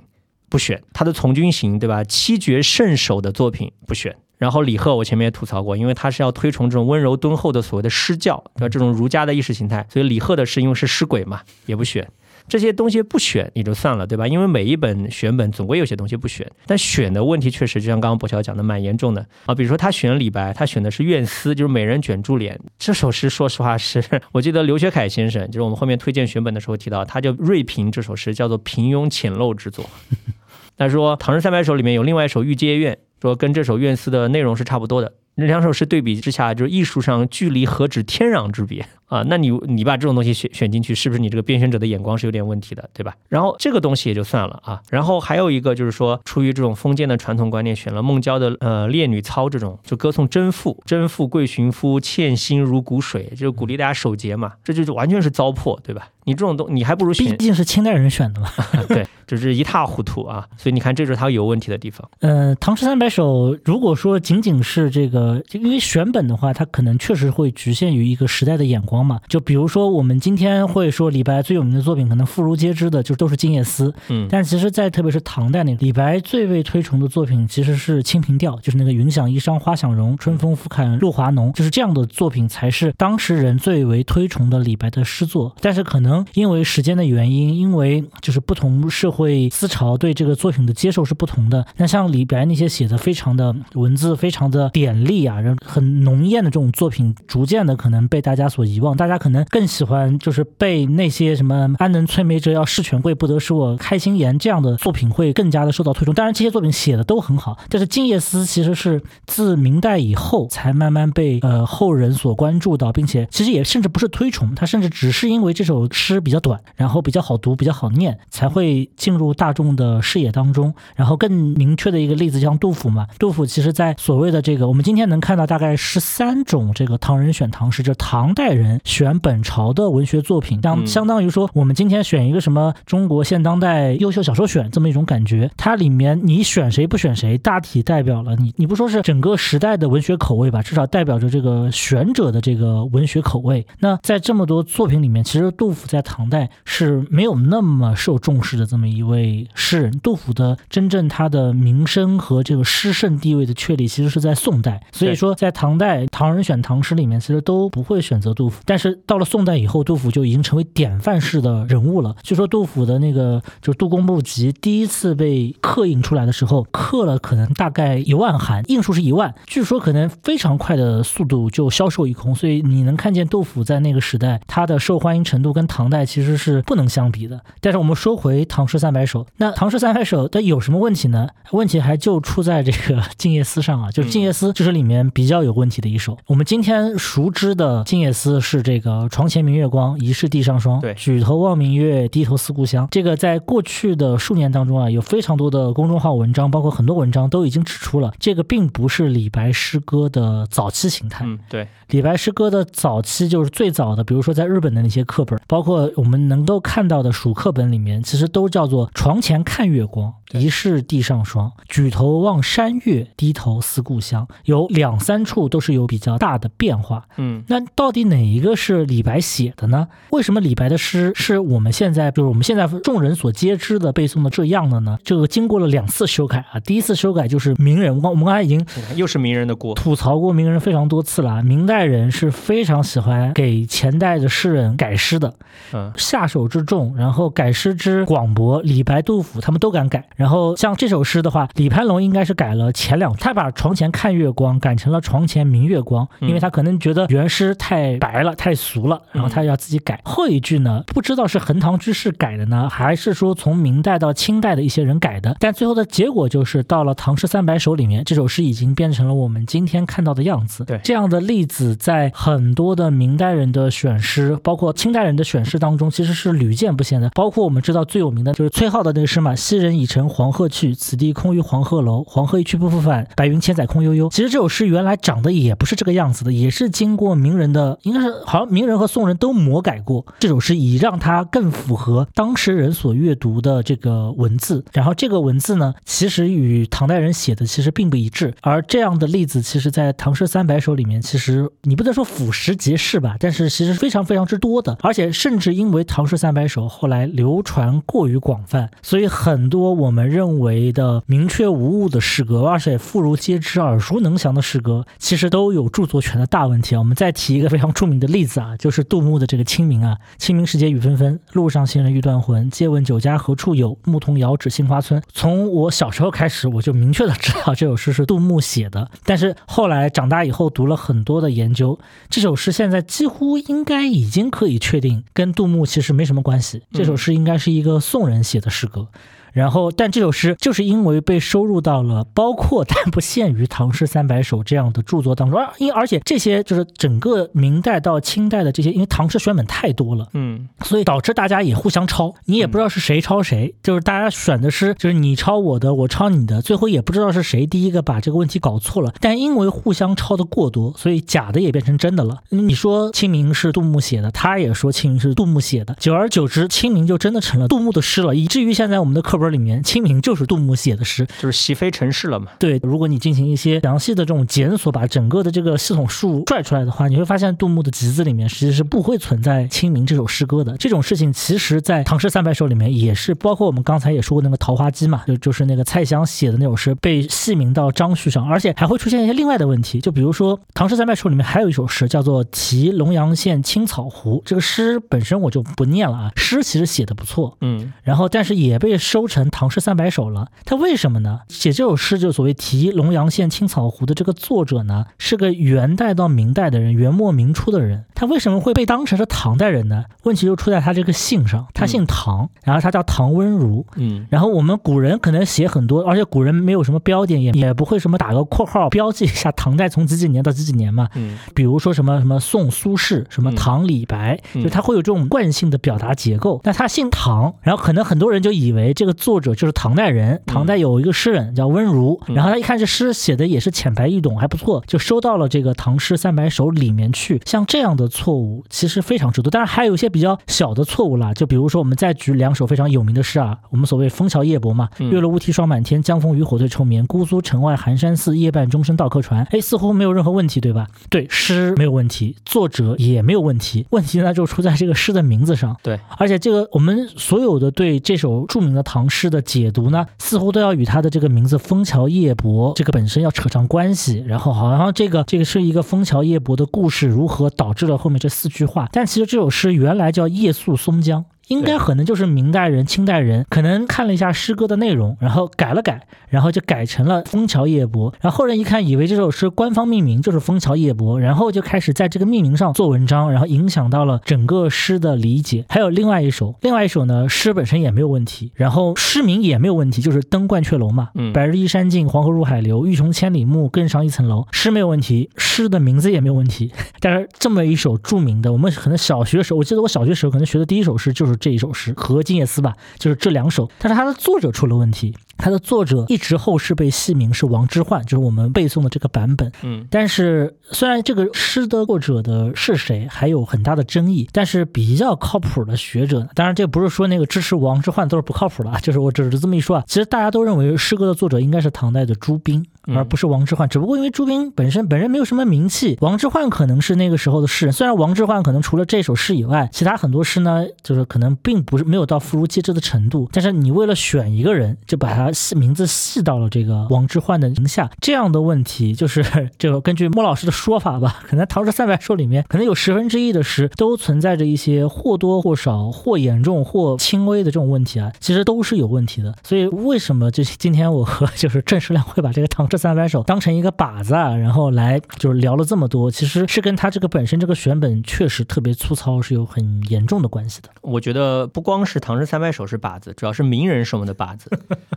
[0.48, 2.02] 不选，他的《从军行》，对吧？
[2.02, 4.16] 七绝圣手的作品不选。
[4.36, 8.68] 然后李贺，我前面也吐槽过，因为他是要推崇这种温柔敦厚的所谓的诗教，对吧？
[8.68, 12.10] 这种儒家的意识形态，所以李贺的诗因为是诗鬼嘛，也不选。
[12.50, 14.26] 这些东西不选也就算了，对吧？
[14.26, 19.54] 因为每一本选本总归有些东西不选，但选的问题确实就像刚刚博乔讲的蛮严重的啊。
[19.54, 23.30] 比如说他选李白，他选的是《怨思》，就是美人卷珠帘这首诗。
[23.30, 29.88] 说实话，是 我记得刘学凯先生，就是我们后面推荐选本的时候提到，他就锐评这首诗叫做平庸浅陋之作。
[30.76, 35.12] 他说《唐诗三百首》里面有另外一首《玉阶怨》，说跟这首《怨思》的内容是差不多的。
[35.36, 39.24] 那两首诗对比之下，就是艺术上距离何止天壤之别啊！
[39.26, 43.14] 那你你把这种东西选选进去，是不是你这个编选者的眼光是有点问题的，对吧？
[43.28, 44.82] 然后这个东西也就算了啊。
[44.90, 56.08] 然后还有一个就是说，出于这种封建的传统观念，选了孟郊的呃《烈女操》这种，就歌颂贞妇，贞妇贵寻夫，欠薪如骨水，就鼓励大家守节嘛，这就是完全是糟粕，对吧？
[56.24, 58.48] 你这种东，你还不如选，毕竟是清代人选的嘛。
[58.88, 60.46] 对，就是一塌糊涂啊。
[60.58, 62.08] 所以你看，这就是他有问题的地方。
[62.20, 65.19] 呃，《唐诗三百首》，如果说仅仅是这个，
[65.52, 69.18] 因为选本的话，它可能确实会局限于一个时代的眼光嘛。
[69.26, 73.88] 就比如说，我们今天会说李白最有名的作品，可能妇孺皆知的，就都是《静夜思》。
[74.10, 74.28] 嗯。
[74.30, 85.56] 但其实，在特别是唐代那个李白最为推崇的作品，其实是《清平调》，就是那个“云想衣裳花想容，春风拂槛露华浓”，就是这样的作品才是当时人最为推崇的李白的诗作。
[85.62, 86.90] 但是可能因为时间。
[86.90, 91.64] 的原因，因为就是不同社会思潮对这个作品的接受是不同的。
[91.76, 98.96] 那像李白那些写的非常的文字非常的典丽啊，人很浓艳的这种作品，逐渐的可能被大家所遗忘。
[98.96, 106.14] 大家可能更喜欢就是被那些什么“安能摧眉折腰事权贵，不得使我开心颜”这样的作品会更加的受到推崇。
[106.14, 116.60] 当然，这些作品写的都很好，但是《静夜思》其实是自明代以后才慢慢被呃后人所关注到，并且其实也甚至不是推崇，它甚至只是因为这首诗比较短。
[116.76, 120.74] 然后比较好读，比较好念，才会进入大众的视野当中。
[120.96, 135.50] 然后更明确的一个例子，像杜甫嘛，杜甫其实在所谓的这个，我们今天能看到大概十三种这个唐人选唐诗，就唐代人选本朝的文学作品，相相当于说我们今天选一个什么中国现当代优秀小说选这么一种感觉。
[135.56, 143.66] 它里面你选谁不选谁，大体代表了你，你不说是整个时代的文学口味吧，至少代表着这个选者的这个文学口味。
[143.78, 146.50] 那在这么多作品里面，其实杜甫在唐代。
[146.64, 154.82] 是没有那么受重视的这么一位诗人，杜甫的真正他的名声和这个诗圣地位的确立，其实是在宋代。
[154.92, 158.62] 所以说，在唐代，唐人选唐诗里面，其实都不会选择杜甫。
[158.64, 162.14] 但是到了宋代以后，杜甫就已经成为典范式的人物了。
[162.22, 172.34] 据说杜甫的那个就是《杜工部集》第一次被刻印出来的时候，刻了可能大概一万函，印数是一万，据说可能非常快的速度就销售一空。
[172.34, 176.62] 所以你能看见杜甫在那个时代他的受欢迎程度跟唐代其实是。
[176.70, 177.40] 不能相比的。
[177.60, 181.26] 但是我们说回《唐诗三百首》，那《唐诗三百首》它有什么问题呢？
[181.50, 186.18] 问题还就出在这个《静夜思》上啊，就是《静夜思》就是里面比较有问题的一首。
[186.26, 190.80] 我们今天熟知的《静夜思》是这个“床前明月光，疑是地上霜”。
[190.82, 192.86] 对，举头望明月，低头思故乡。
[192.90, 201.24] 这个在过去的数年当中啊，有非常多的公众号文章，包括很多文章都已经指出了，这个并不是李白诗歌的早期形态。
[201.24, 206.40] 嗯，对，李白诗歌的早期就是最早的，比如说在日本的那些课本，包括我们能。
[206.50, 211.52] 够看到的蜀课本里面，其实都叫做“床前看月光，疑是地上霜。
[211.68, 217.06] 举头望山月，低头思故乡。”有两三处都是有比较大的变化。
[217.16, 219.88] 嗯，那到底哪一个是李白写的呢？
[220.10, 224.98] 为什么李白的诗是我们现在，就是我们现在众人所皆知的背诵的这样的呢？
[225.02, 226.58] 这个经过了两次修改啊。
[226.60, 228.66] 第一次修改就是名人，我刚我们刚才已经
[228.96, 231.42] 又是名人的锅，吐槽过名人非常多次了。
[231.42, 235.32] 明代人是非常喜欢给前代的诗人改诗的，
[235.72, 236.40] 嗯，下手。
[236.50, 240.04] 之重，然后改诗之广博，李白、杜甫他们都敢改。
[240.20, 249.98] 然后像这首诗的话，李攀龙应该是改了前两，他把床前看月光改成了床前明月光，因为他可能觉得原诗太白了，太俗了，然后他要自己改。
[250.04, 260.66] 后一句呢，不知道是横塘居士改的呢，还是说从明代到清代的一些人改的，但最后的结果就是到了《唐诗三百首》里面，这首诗已经变成了我们今天看到的样子。
[260.66, 267.08] 对，这样的例子在很多的明代人的选诗，包括清代人的选诗当中，其实是屡见不鲜的。
[267.14, 272.04] 包括我们知道最有名的就是崔颢的那个诗嘛，“昔人已乘黄鹤去，此地空余黄鹤楼。
[272.04, 284.64] 黄鹤一去不复返，白云千载空悠悠。”其实这首诗原来长得也不是这个样子的，也是经过名人的，应该是好像名人和宋人都魔改过这首诗，以让它更符合当时人所阅读的这个文字。
[284.72, 288.34] 然后这个文字呢，其实与唐代人写的其实并不一致。
[288.42, 306.78] 而这样的例子，其实在《唐诗三百首》里面，其实你不能说俯拾皆是吧，但是其实非常非常之多的，而且甚至因为《唐诗三百首》后来流传过于广泛，所以很多我们认为的明确无误的诗歌，而且妇孺皆知、耳熟能详的诗歌，其实都有著作权的大问题啊。
[306.78, 312.50] 我们再提一个非常著名的例子啊， 就是杜牧的这个《清明》啊，“清明时节雨纷纷，路上行人欲断魂。
[312.50, 313.76] 借问酒家何处有？
[313.84, 321.78] 牧童遥指杏花村。”从我小时候开始，我就明确的知道这首诗是杜牧写的，但是后来长大以后读了很多的研究，
[322.08, 328.88] 这首诗现在几乎应该已经可以确定跟杜牧其实没什么关系，这首诗应该是一个宋人写的诗歌。
[329.32, 348.92] 然后，但这首诗就是因为被收入到了包括但不限于《唐诗三百首》这样的著作当中，而因而且这些就是整个明代到清代的这些，因为唐诗选本太多了，嗯，所以导致大家也互相抄，你也不知道是谁抄谁，就是大家选的诗就是你抄我的，我抄你的，最后也不知道是谁第一个把这个问题搞错了。
[349.00, 352.18] 但因为互相抄的过多，所以假的也变成真的了。
[352.30, 362.32] 你说《清明》是杜牧写的，他也说《清明》是杜牧写的，久而久之，《清明》就真的成了杜牧的诗了，以至于现在我们的课本里面，《清明》就是杜牧写的诗，就是习非成是了嘛。
[362.38, 370.56] 对，如果你进行一些详细的这种检索，把整个的这个系统树拽出来的话，你会发现杜牧的集子里面其实是不会存在《清明》这首诗歌的。
[370.56, 390.28] 这种事情其实，在《唐诗三百首》里面也是，包括我们刚才也说过那个《桃花姬》嘛，就就是那个蔡襄写的那首诗被戏名到张旭上，而且还会出现一些另外的问题，就比如说《唐诗三百首》里面还有一首诗叫做《题龙阳县青草湖》，这个诗本身我就不念了啊，诗其实写的不错，嗯，然后但是也被收成《唐诗三百首》了。
[390.44, 391.20] 他为什么呢？
[391.28, 397.84] 写这首诗就所谓题龙阳县青草湖的这个作者呢，是个元代到明代的人，元末明初的人。
[397.94, 399.84] 他为什么会被当成是唐代人呢？
[400.04, 403.66] 问题就出在他这个姓上，他姓唐，然后他叫唐温如。
[403.76, 410.88] 嗯，然后我们古人可能写很多，而且古人没有什么标点，也也不会什么打个括号标记一下唐代从几几年到几几年嘛。
[410.94, 416.40] 嗯，比如说什么什么宋苏轼，什么唐李白，就他会有这种惯性的表达结构。
[416.44, 420.20] 那他姓唐，然后可能很多人就以为这个作者就是唐代人。
[420.26, 427.20] 唐代有一个诗人叫温如，然后他一看这诗写的也是浅白易懂，还不错，就收到了这个《唐诗三百首》里面去。
[427.24, 436.86] 像这样的错误其实非常之多，当然还有一些比较小的错误啦，就比如说我们再举两首非常有名的诗啊，我们所谓“枫桥夜泊”嘛，“月落乌啼霜满天，江枫渔火对愁眠。
[436.86, 440.66] 姑苏城外寒山寺，夜半钟声到客船。”哎，似乎没有任何问题，对吧？
[440.88, 445.56] 对，诗没有问题，作者也没有问题，问题呢就出在这个诗的名字上。
[445.62, 458.68] 对，而且这个我们所有的对这首著名的唐诗的解读呢，似乎都要与他的这个名字“枫桥夜泊”这个本身要扯上关系，然后好像这个这个是一个枫桥夜泊的故事，如何导致了后面这四句话？
[458.72, 461.00] 但其实这首诗原来叫《夜宿松江》。
[461.30, 467.92] 应该可能就是明代人、清代人可能看了一下诗歌的内容，然后改了改，然后就改成了《枫桥夜泊》。
[468.00, 475.44] 然后后人一看，以为这首诗官方命名就是《枫桥夜泊》，然后就开始在这个命名上做文章，然后影响到了整个诗的理解。
[475.48, 484.26] 还有另外一首，另外一首呢，诗本身也没有问题，然后诗名也没有问题，就是《登鹳雀楼》嘛，嗯，白日依山尽，黄河入海流，欲穷千里目，更上一层楼。
[484.32, 486.50] 诗没有问题，诗的名字也没有问题。
[486.80, 493.48] 但是这么一首著名的，我们可能小学时候，我记得我小学时候可能学的第一首诗就是这一首诗和《静夜思》吧，就是这两首。
[493.58, 499.30] 但是它的作者出了问题，它的作者一直后世被戏名是王之涣，就是我们背诵的这个版本。
[499.42, 509.64] 嗯，但是虽然这个诗的作者的是谁还有很大的争议，但是比较靠谱的学者，当然这不是说那个支持王之涣都是不靠谱的啊，就是我只是这么一说啊。
[509.66, 512.44] 其实大家都认为诗歌的作者应该是唐代的朱彬。
[512.74, 517.52] 而不是王之涣，只不过因为朱彬本身本人没有什么名气，王之涣可能是那个时候的诗人。
[517.52, 523.08] 虽然王之涣可能除了这首诗以外，其他很多诗呢，就是可能并不是没有到妇孺皆知的程度。
[523.12, 539.14] 但是你为了选一个人，就把他把名字系到了这个王之涣的名下，这样的问题就是就根据莫老师的说法吧，可能《唐诗三百首》里面可能有十分之一的诗都存在着一些或多或少、或严重或轻微的这种问题啊，其实都是有问题的。
[539.22, 550.48] 所以为什么就今天我和就是郑世亮会把这个《唐诗三百首》当成一个靶子啊，然后来就是聊了这么多，其实是跟他这个本身这个选本确实特别粗糙是有很严重的关系的。
[550.60, 554.30] 我觉得不光是《唐诗三百首》是靶子，主要是名人是我们的靶子。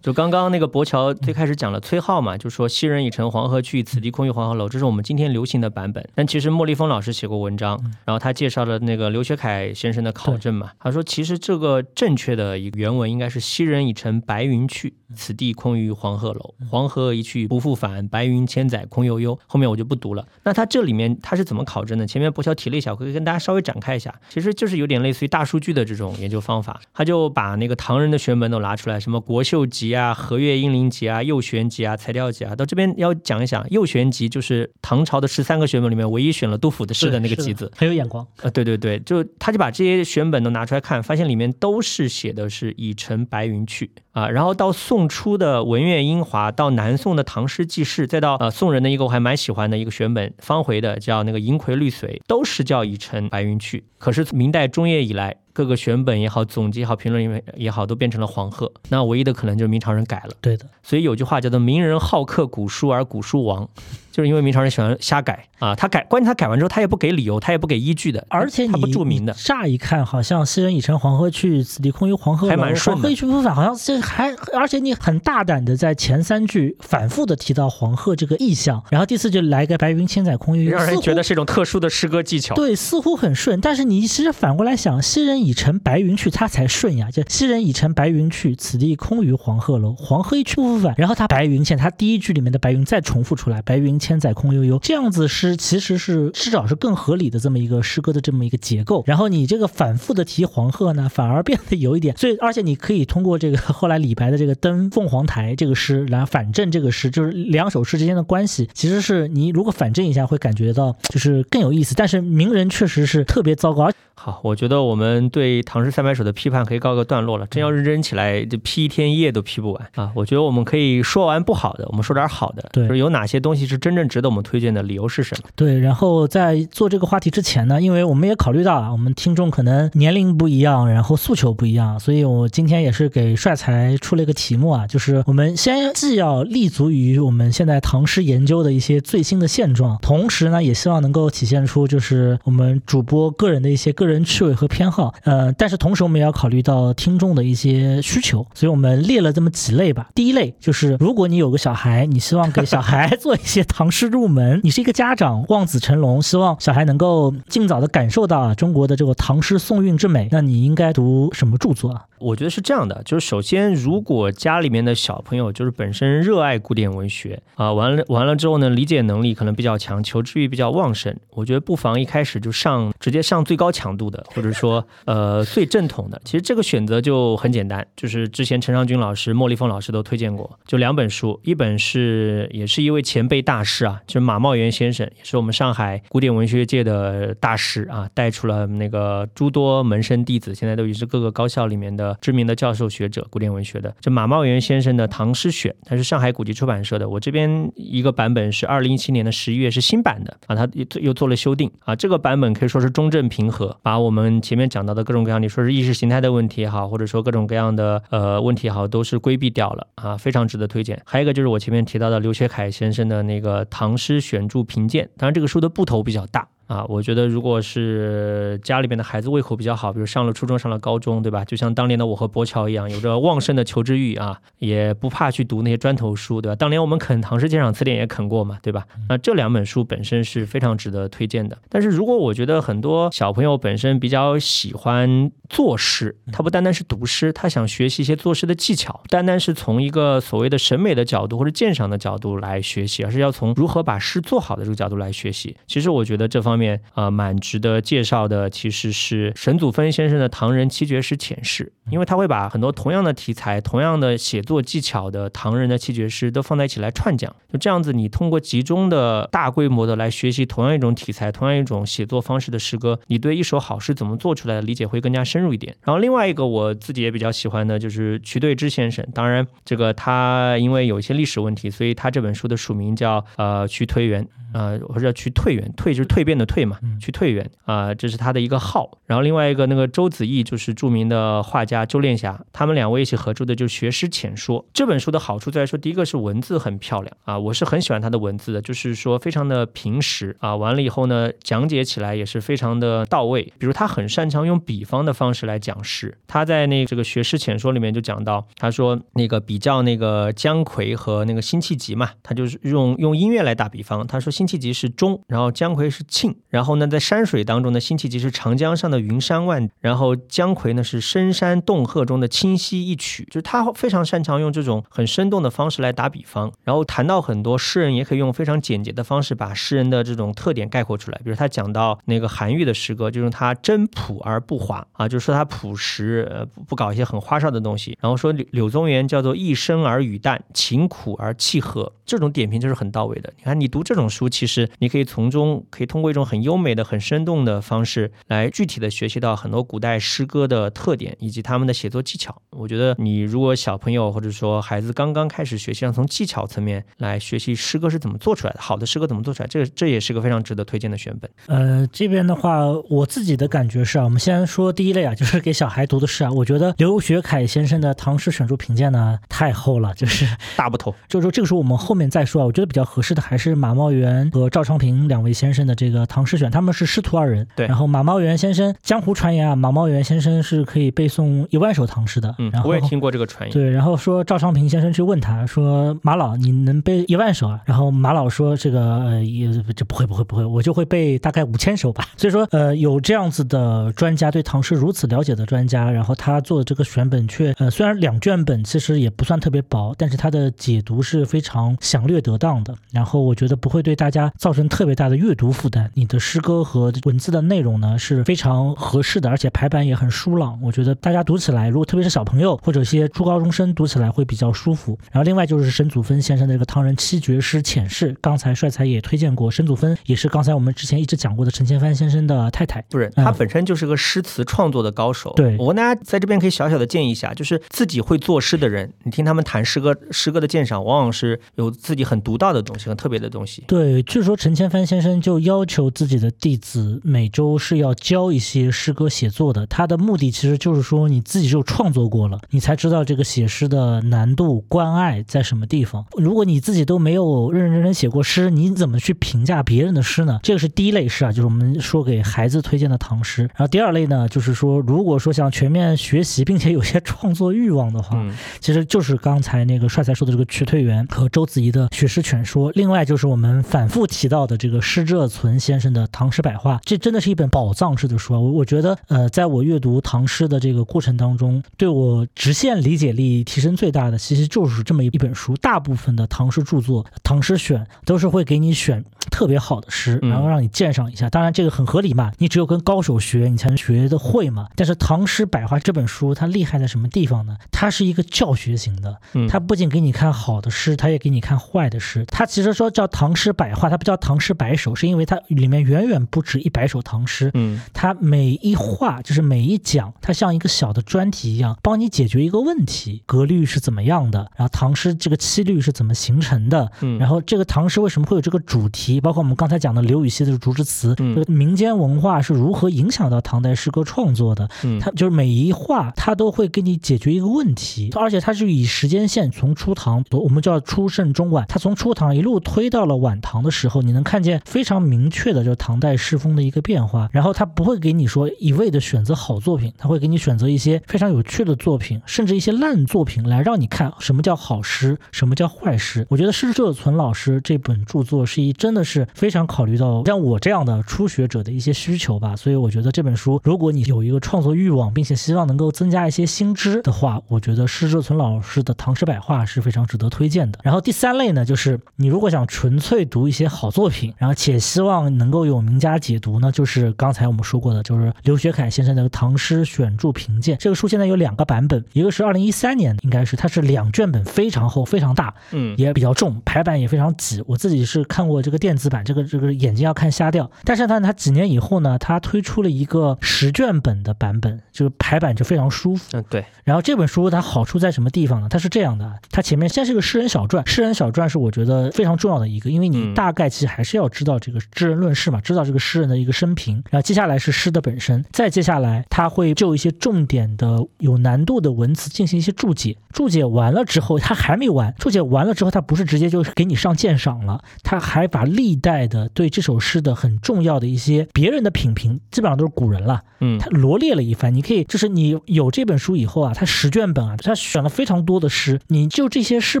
[0.00, 6.04] 就刚刚那个博乔最开始讲了崔颢嘛，就说昔人已乘黄河去，此地空余黄鹤楼，这是我们今天流行的版本。
[6.12, 19.38] 但其实莫立峰老师写过文章，然后他介绍了那个刘学凯先生的考证嘛，他说其实这个正确的一个原文应该是昔人已乘白云去，此地空余黄鹤楼，黄河一去不复返，白云千载空悠悠。
[19.46, 20.26] 后面我就不读了。
[20.42, 22.04] 那他这里面他是怎么考证的？
[22.04, 38.26] 前面博乔提了一下，我可以跟大家稍微展开一下，其实就是有点类似于大数据的这种研究方法，他就把那个唐人的学门都拿出来，什么国秀集啊、和岳英灵集啊、右旋集啊、材料集啊，到这边要讲一讲右旋集，就是唐朝的十三个选本里面唯一选了杜甫的诗的那个集子，很有眼光。
[38.42, 53.84] 呃，对对对，就他就把这些选本都拿出来看，发现里面都是写的是已乘白云去啊，然后到宋初的文苑英华，到南宋的唐诗纪事，再到呃宋人的一个我还蛮喜欢的一个选本，方回的叫那个银葵绿髓，都是叫已乘白云去。
[53.98, 55.36] 可是明代中叶以来。
[55.58, 58.70] 各个选本也好，总结也好，评论也好，都变成了黄鹤。
[58.90, 60.30] 那唯一的可能就是明朝人改了。
[60.40, 63.68] 对的，所以有句话叫做“名人好刻古书而古书亡”，
[64.12, 65.74] 就是因为明朝人喜欢瞎改啊。
[65.74, 69.32] 他改，关键他改完之后，他也不给理由，他也不给依据的，而且他不注明的。
[69.32, 82.54] 乍一看，好像“昔人已乘黄鹤去，此地空余黄鹤楼”，还蛮顺黄鹤一去不复返，好像这还，而且你很大胆的在前三句反复的提到黄鹤这个意象，然后第四句来个“白云千载空悠悠”，让人觉得是一种特殊的诗歌技巧。
[82.54, 86.30] 对，似乎很顺，但是你其实反过来想，“昔人已已乘白云去”。
[86.38, 87.10] 他才顺呀！
[87.10, 89.92] 就昔人已乘白云去，此地空余黄鹤楼。
[89.94, 90.94] 黄鹤一去不复返。
[90.96, 94.78] 然后他白云千，他第一句里面的白云再重复出来，白云千载空悠悠。
[94.80, 99.02] 这样子诗其实是至少是更合理的这么一个诗歌的这么一个结构。
[99.06, 102.16] 然后你这个反复的提黄鹤呢，反而变得有一点。
[102.16, 111.94] 所以而且你可以通过这个后来李白的这个登凤凰台这个诗来反证这个诗，就是两首诗之间的关系，其实是你如果反证一下会感觉到就是更有意思。
[111.96, 113.90] 但是名人确实是特别糟糕。
[114.14, 117.46] 好，我觉得我们对《唐诗三百首》的批判可以告个段落了。
[117.46, 120.10] 真要认真起来，就批一天一夜都批不完啊！
[120.14, 122.68] 我觉得我们可以说完不好的，我们说点好的。
[122.72, 125.48] 对，就是有哪些东西是真正值得我们推荐的，理由是什么？
[125.56, 125.78] 对。
[125.78, 145.14] 然后在做这个话题之前呢，因为我们也考虑到啊，我们听众可能年龄不一样，然后诉求不一样，所以我今天也是给帅才出了一个题目啊，就是我们先既要立足于我们现在唐诗研究的一些最新的现状，同时呢，也希望能够体现出就是我们主播个人的一些个人趣味和偏好。
[145.28, 150.08] 呃，但是同时我们也要考虑到听众的一些需求，所以我们列了这么几类吧。
[150.14, 162.06] 第一类就是，如果你有个小孩，你希望给小孩做一些唐诗入门，你是一个家长，望子成龙，希望小孩能够尽早的感受到啊中国的这个唐诗宋韵之美，那你应该读什么著作啊？
[162.20, 176.20] 我觉得是这样的，就是首先，如果家里面的小朋友就是本身热爱古典文学啊，完了完了之后呢，理解能力可能比较强，求知欲比较旺盛，我觉得不妨一开始就上直接上最高强度的，或者说呃最正统的。
[176.22, 192.16] 其实这个选择就很简单，就是之前陈尚君老师、莫立峰老师都推荐过，就两本书，一本是也是一位前辈大师啊，就是马茂元先生，也是我们上海古典文学界的大师啊，带出了那个诸多门生弟子，现在都已是各个高校里面的。
[192.20, 197.08] 知名的教授学者，古典文学的，这马茂元先生的《唐诗选》，他是上海古籍出版社的。
[197.08, 201.96] 我这边一个版本是二零一七年的十一月，是新版的啊，他又又做了修订啊。
[201.96, 211.00] 这个版本可以说是中正平和，把我们前面讲到的各种各样，你说是意识形态的问题也好，或者说各种各样的呃问题也好，都是规避掉了啊，非常值得推荐。
[211.04, 216.48] 还有一个就是我前面提到的刘学凯先生的那个《唐诗选注评鉴》，当然这个书的部头比较大。
[216.68, 221.42] 啊，我觉得如果是家里边的孩子胃口比较好，比如上了初中、上了高中，对吧？
[221.42, 226.56] 就像当年的我和博乔一样，有着旺盛的求知欲啊，也不怕去读那些砖头书，对吧？
[226.56, 228.86] 当年我们啃《唐诗鉴赏词典》也啃过嘛，对吧？
[229.08, 231.56] 那这两本书本身是非常值得推荐的。
[231.70, 245.56] 但是如果我觉得很多小朋友本身比较喜欢作诗，他不单单是读诗，他想学习一些作诗的技巧，单单是从一个所谓的审美的角度或者鉴赏的角度来学习，而是要从如何把诗做好的这个角度来学习。
[245.66, 246.57] 其实我觉得这方。
[246.58, 257.32] 方面啊，蛮值得介绍的，其实是沈祖芬先生的《唐人七绝诗浅释》，因为他会把很多同样的题材、同样的写作技巧的唐人的七绝诗都放在一起来串讲。
[257.52, 265.76] 就这样子，你通过集中的大规模的来学习同样一种题材、同样一种写作方式的诗歌，你对一首好诗怎么做出来的理解会更加深入一点。
[265.84, 274.26] 然后另外一个我自己也比较喜欢的就是瞿兑之先生，当然这个他因为有一些历史问题，所以他这本书的署名叫呃瞿推元。
[274.54, 278.98] 呃，或者叫去退元，退就是蜕变的蜕嘛，去退元啊，这是他的一个号。
[279.06, 293.52] 然后另外一个那个周子毅就是著名的画家周练霞，他们两位一起合著的就学诗浅说这本书的好处在于说，第一个是文字很漂亮啊，我是很喜欢他的文字的，就是说非常的平实啊，完了以后呢，讲解起来也是非常的到位。
[293.58, 304.32] 比如他很擅长用比方的方式来讲诗，他在那这个学诗浅说里面就讲到，他说那个比较那个姜夔和那个辛弃疾嘛，他就是用用音乐来打比方，他说。
[304.38, 333.32] 辛弃疾是中，然后姜夔是庆，然后呢，在山水当中呢，辛弃疾是长江上的云山万，然后姜夔呢是深山洞壑中的清溪一曲，就是他非常擅长用这种很生动的方式来打比方，然后谈到很多诗人也可以用非常简洁的方式把诗人的这种特点概括出来，比如他讲到那个韩愈的诗歌，就用他真朴而不华啊，就是说他朴实，呃，不搞一些很花哨的东西，然后说柳柳宗元叫做一生而语淡，情苦而气和，这种点评就是很到位的。
[333.36, 334.28] 你看你读这种书。
[334.28, 342.42] 其实你可以从中可以通过一种很优美的、很生动的方式来具体的学习到很多古代诗歌的特点以及他们的写作技巧。
[342.50, 351.30] 我觉得你如果小朋友或者说孩子刚刚开始学习，要从技巧层面来学习诗歌是怎么做出来的，好的诗歌怎么做出来，这这也是个非常值得推荐的选本。
[351.46, 356.30] 呃，这边的话，我自己的感觉是啊，我们先说第一类啊，就是给小孩读的诗啊。
[356.30, 360.26] 我觉得刘学凯先生的《唐诗选注评鉴》呢太厚了，就是
[360.56, 360.94] 大不同。
[361.08, 362.44] 就是说这个时候我们后面再说啊。
[362.44, 364.30] 我觉得比较合适的还是马茂元。
[364.32, 367.46] 和赵昌平两位先生的这个唐诗选，他们是师徒二人。
[367.56, 367.66] 对。
[367.66, 372.34] 然后马茂元先生，江湖传言啊，马茂元先生是可以背诵一万首唐诗的。
[372.38, 373.52] 嗯，我也听过这个传言。
[373.52, 373.70] 对。
[373.70, 382.04] 然后说赵昌平先生去问他说：“马老，你能背一万首啊？”然后马老说：“这个呃，也这不会不会不会，我就会背大概五千首吧。
[382.16, 392.74] ”所以说，呃，有这样子的专家对唐诗如此了解的专家，然后他做的这个选本却呃，虽然两卷本其实也不算特别薄，但是他的解读是非常详略得当的。
[392.92, 394.98] 然后我觉得不会对大家造成特别。
[394.98, 400.56] 大的阅读负担，你的诗歌和文字的内容呢是非常合适的，而且排版也很舒朗。
[400.62, 404.96] 我觉得大家读起来，如果特别是小朋友或者一些初高中生读起来会比较舒服。
[405.10, 409.50] 然后另外就是沈祖芬先生的这个《唐人七绝诗浅释》，刚才帅才也推荐过。
[409.50, 415.32] 沈祖芬也是刚才我们之前一直讲过的陈千帆先生的太太，不是他本身就是个诗词创作的高手。
[415.34, 423.64] 对我跟大家在这边可以小小的建议一下，就是自己会作诗的人，你听他们谈诗歌，诗歌的鉴赏往往是有自己很独到的东西，很特别的东西。
[423.66, 425.58] 对，据说陈千帆先生就要。
[425.68, 436.04] 求自己的弟子每周是要教一些诗歌写作的，他的目的其实就是说你自己就创作过了，你才知道这个写诗的难度、关爱在什么地方。
[436.16, 440.40] 如果你自己都没有认认真真写过诗，你怎么去评价别人的诗呢？
[440.42, 443.42] 这个是第一类诗啊，就是我们说给孩子推荐的唐诗。
[443.42, 448.18] 然后第二类呢，就是说如果说想全面学习并且有些创作欲望的话，
[448.60, 452.72] 其实就是刚才那个帅才说的这个瞿退元和周子怡的学诗全说。
[452.72, 455.58] 另外就是我们反复提到的这个施浙存。
[455.58, 458.40] 先生的《唐诗百话》，这真的是一本宝藏式的书啊！
[458.40, 465.56] 我我觉得，呃，在我阅读唐诗的这个过程当中，对我直线理解力提升最大的，其实就是这么一本书。
[465.56, 471.28] 大部分的唐诗著作、唐诗选都是会给你选特别好的诗，然后让你鉴赏一下。
[471.28, 474.68] 当然，这个很合理嘛，你只有跟高手学，你才能学得会嘛。
[474.76, 477.56] 但是《唐诗百话》这本书，它厉害在什么地方呢？
[477.72, 479.18] 它是一个教学型的，
[479.48, 482.24] 它不仅给你看好的诗，它也给你看坏的诗。
[482.26, 485.38] 它其实说叫《唐诗百话》，它不叫《唐诗百首》，是因为它。
[485.48, 493.22] 里面远远不止一百首唐诗，嗯，它每一话就是每一讲，它像一个小的专题一样，帮你解决一个问题。
[493.26, 494.50] 格律是怎么样的？
[494.56, 496.90] 然后唐诗这个七律是怎么形成的？
[497.00, 499.20] 嗯，然后这个唐诗为什么会有这个主题？
[499.20, 504.68] 包括我们刚才讲的刘禹锡的竹枝词，嗯，民间文化是如何影响到唐代诗歌创作的？
[504.84, 515.38] 嗯，它就是每一话，它都会给你解决一个问题，而且它是以时间线从初唐，我们叫初盛中晚，它从初唐一路推到了晚唐的时候，你能看见非常明确。
[515.38, 517.28] 确就是唐代诗风的一个变化。
[517.32, 526.26] 然后他不会给你说一味的选择好作品，他会给你选择一些非常有趣的作品，甚至一些烂作品来让你看什么叫好诗，什么叫坏诗。
[526.30, 532.56] 我觉得施浙存老师这本著作是一真的是非常考虑到像我这样的初学者的一些需求吧。
[532.56, 540.78] 所以我觉得这本书，如果你有一个创作欲望，并且希望能够增加一些新知的话，我觉得施浙存老师的《唐诗百话》是非常值得推荐的。
[540.82, 543.58] 然后第三类呢，就是你如果想纯粹读一。
[543.58, 557.62] 些好作品，然后且希望能够有名家解读呢，就是刚才我们说过的，就是刘学凯先生的《唐诗选注评鉴》这个书现在有两个版本，一个是二零一三年，应该是它是两卷本，非常厚，非常大，嗯，也比较重，排版也非常挤。
[557.66, 560.70] 我自己是看过这个电子版，这个这个眼睛要看瞎掉。
[560.84, 566.28] 但是呢，它几年以后呢，它推出了一个十卷本的版本，就是排版就非常舒服。
[566.32, 566.64] 嗯，对。
[566.84, 568.68] 然后这本书它好处在什么地方呢？
[568.68, 577.02] 它是这样的，它前面先是个诗人小传，诗人小传是我觉得非常重要的一个，因为你大概其实还是要知道这个知人论事嘛，知道这个诗人的一个生平。
[577.10, 583.16] 然后接下来是诗的本身，再接下来他会就一些重点的有难度的文词进行一些注解。
[583.32, 585.14] 注解完了之后，他还没完。
[585.18, 594.74] 注解完了之后，他不是直接就给你上鉴赏了，他还把历代的对这首诗的很重要的一些别人的品评，基本上都是古人了，嗯，他罗列了一番。
[594.74, 600.00] 你可以就是你有这本书以后啊，他十卷本啊，他选了非常多的诗，你就这些诗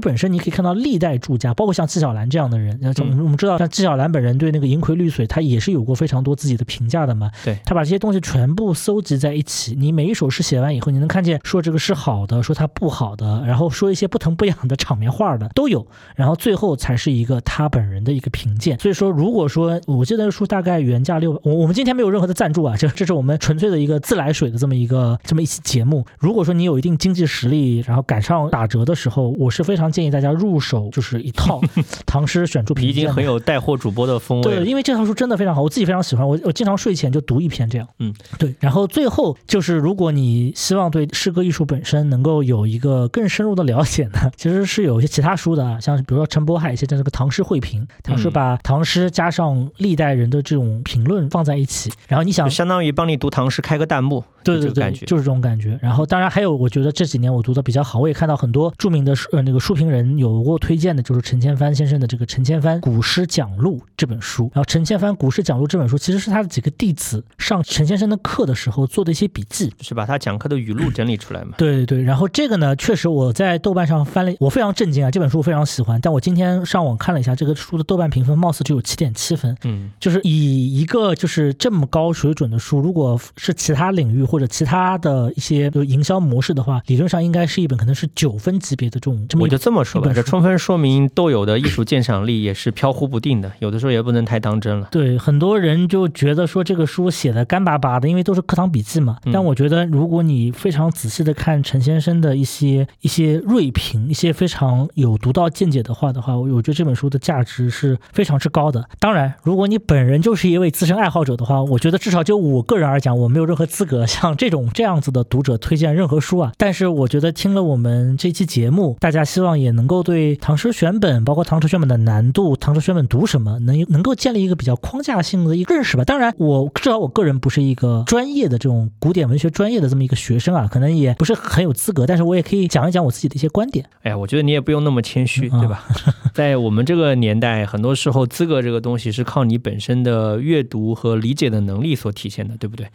[0.00, 2.80] 本身，你可以看到历代注家，包括像纪晓岚这样的人。
[2.98, 7.30] 我们我们知道，像纪晓岚本人对那个《银葵绿水》，他也是有过非常多自己的评价的嘛。
[7.44, 18.78] 对，他把这些东西全部搜集在一起，你每一首诗写完以后，你能看见说这个是好的，说它不好的，然后说一些不疼不痒的场面话的都有，然后最后才是一个他本人的一个评鉴。
[18.78, 26.04] 所以说，如果说我记得书大概原价六，我我们今天没有任何的赞助啊，这这是我们纯粹的一个自来水的这么一个这么一期节目。
[26.18, 31.60] 如果说你有一定经济实力，然后赶上打折的时候，我是非常建议大家入手，就是一套
[32.06, 32.90] 唐诗选注评鉴。
[32.90, 34.56] 已经很有带货主播的风味。
[34.56, 37.88] 对，因为这套书真的非常好，我自己非常喜欢，我我经常睡前就读一篇这样。
[37.98, 38.54] 嗯，对。
[38.60, 55.78] 然后最后就是，如果你希望对诗歌艺术本身能够有一个更深入的了解呢，其实是有一些其他书的啊，像比如说陈伯海写的这个《唐诗汇评》，他是把唐诗加上历代人的这种评论放在一起，然后你想相当于帮你读唐诗开个弹幕，对对对，就是这种感觉。
[55.80, 64.50] 然后当然还有，我觉得这几年我读的比较好，我也看到很多著名的呃那个书评人有过推荐的，就是陈千帆先生的这个《陈千帆古诗讲录》这本书。
[64.54, 71.54] 然后陈千帆古诗讲录这本书其实是他的几个弟子上陈先生的课的时候做的一些笔记，是把他讲课的语录整理出来嘛？
[71.56, 72.02] 对对对。
[72.02, 75.10] 然后这个呢，确实我在豆瓣上翻了，我非常震惊啊！
[75.10, 79.56] 这本书我非常喜欢，但我今天上网看了一下这个书的豆瓣评分，貌似只有七点七分。
[79.64, 89.26] 嗯，就是以一个就是这么高水准的书，如果是其他领域或者其他的一些营销模式的话，理论上应该是一本可能是九分级别的这种。
[89.38, 94.87] 我就这么说吧，这充分说明豆友的艺术鉴赏力也是飘忽不定的，有的时候也不能太当真了。
[94.90, 99.18] 对，很多人就觉得说这个书写的干巴巴的，因为都是课堂笔记嘛。
[99.32, 108.88] 但我觉得，如果你非常仔细的看陈先生的一些一些锐评，一些非常有独到见解的话的话，我我觉得这本书的价值是非常之高的。
[108.98, 116.52] 当然，如果你本人就是一位资深爱好者的话，我觉得至少就我个人而讲，我没有任何资格像这种这样子的读者推荐任何书啊。
[116.56, 126.04] 但是我觉得听了我们这期节目，大家希望也能够对唐诗选本，包括唐诗选本的难度，唐诗选本读什么，能能够建立一个比较框架性的一个认识吧。
[126.04, 133.84] 当然，我至少我个人不是一个专业的这种古典文学专业的这么一个学生啊，可能也不是很有资格，但是我也可以讲一讲我自己的一些观点。
[134.02, 135.84] 哎呀，我觉得你也不用那么谦虚，对吧？
[136.32, 142.86] 在我们这个年代，很多时候资格这个东西是靠你本身的阅读和理解的能力所体现的，对不对？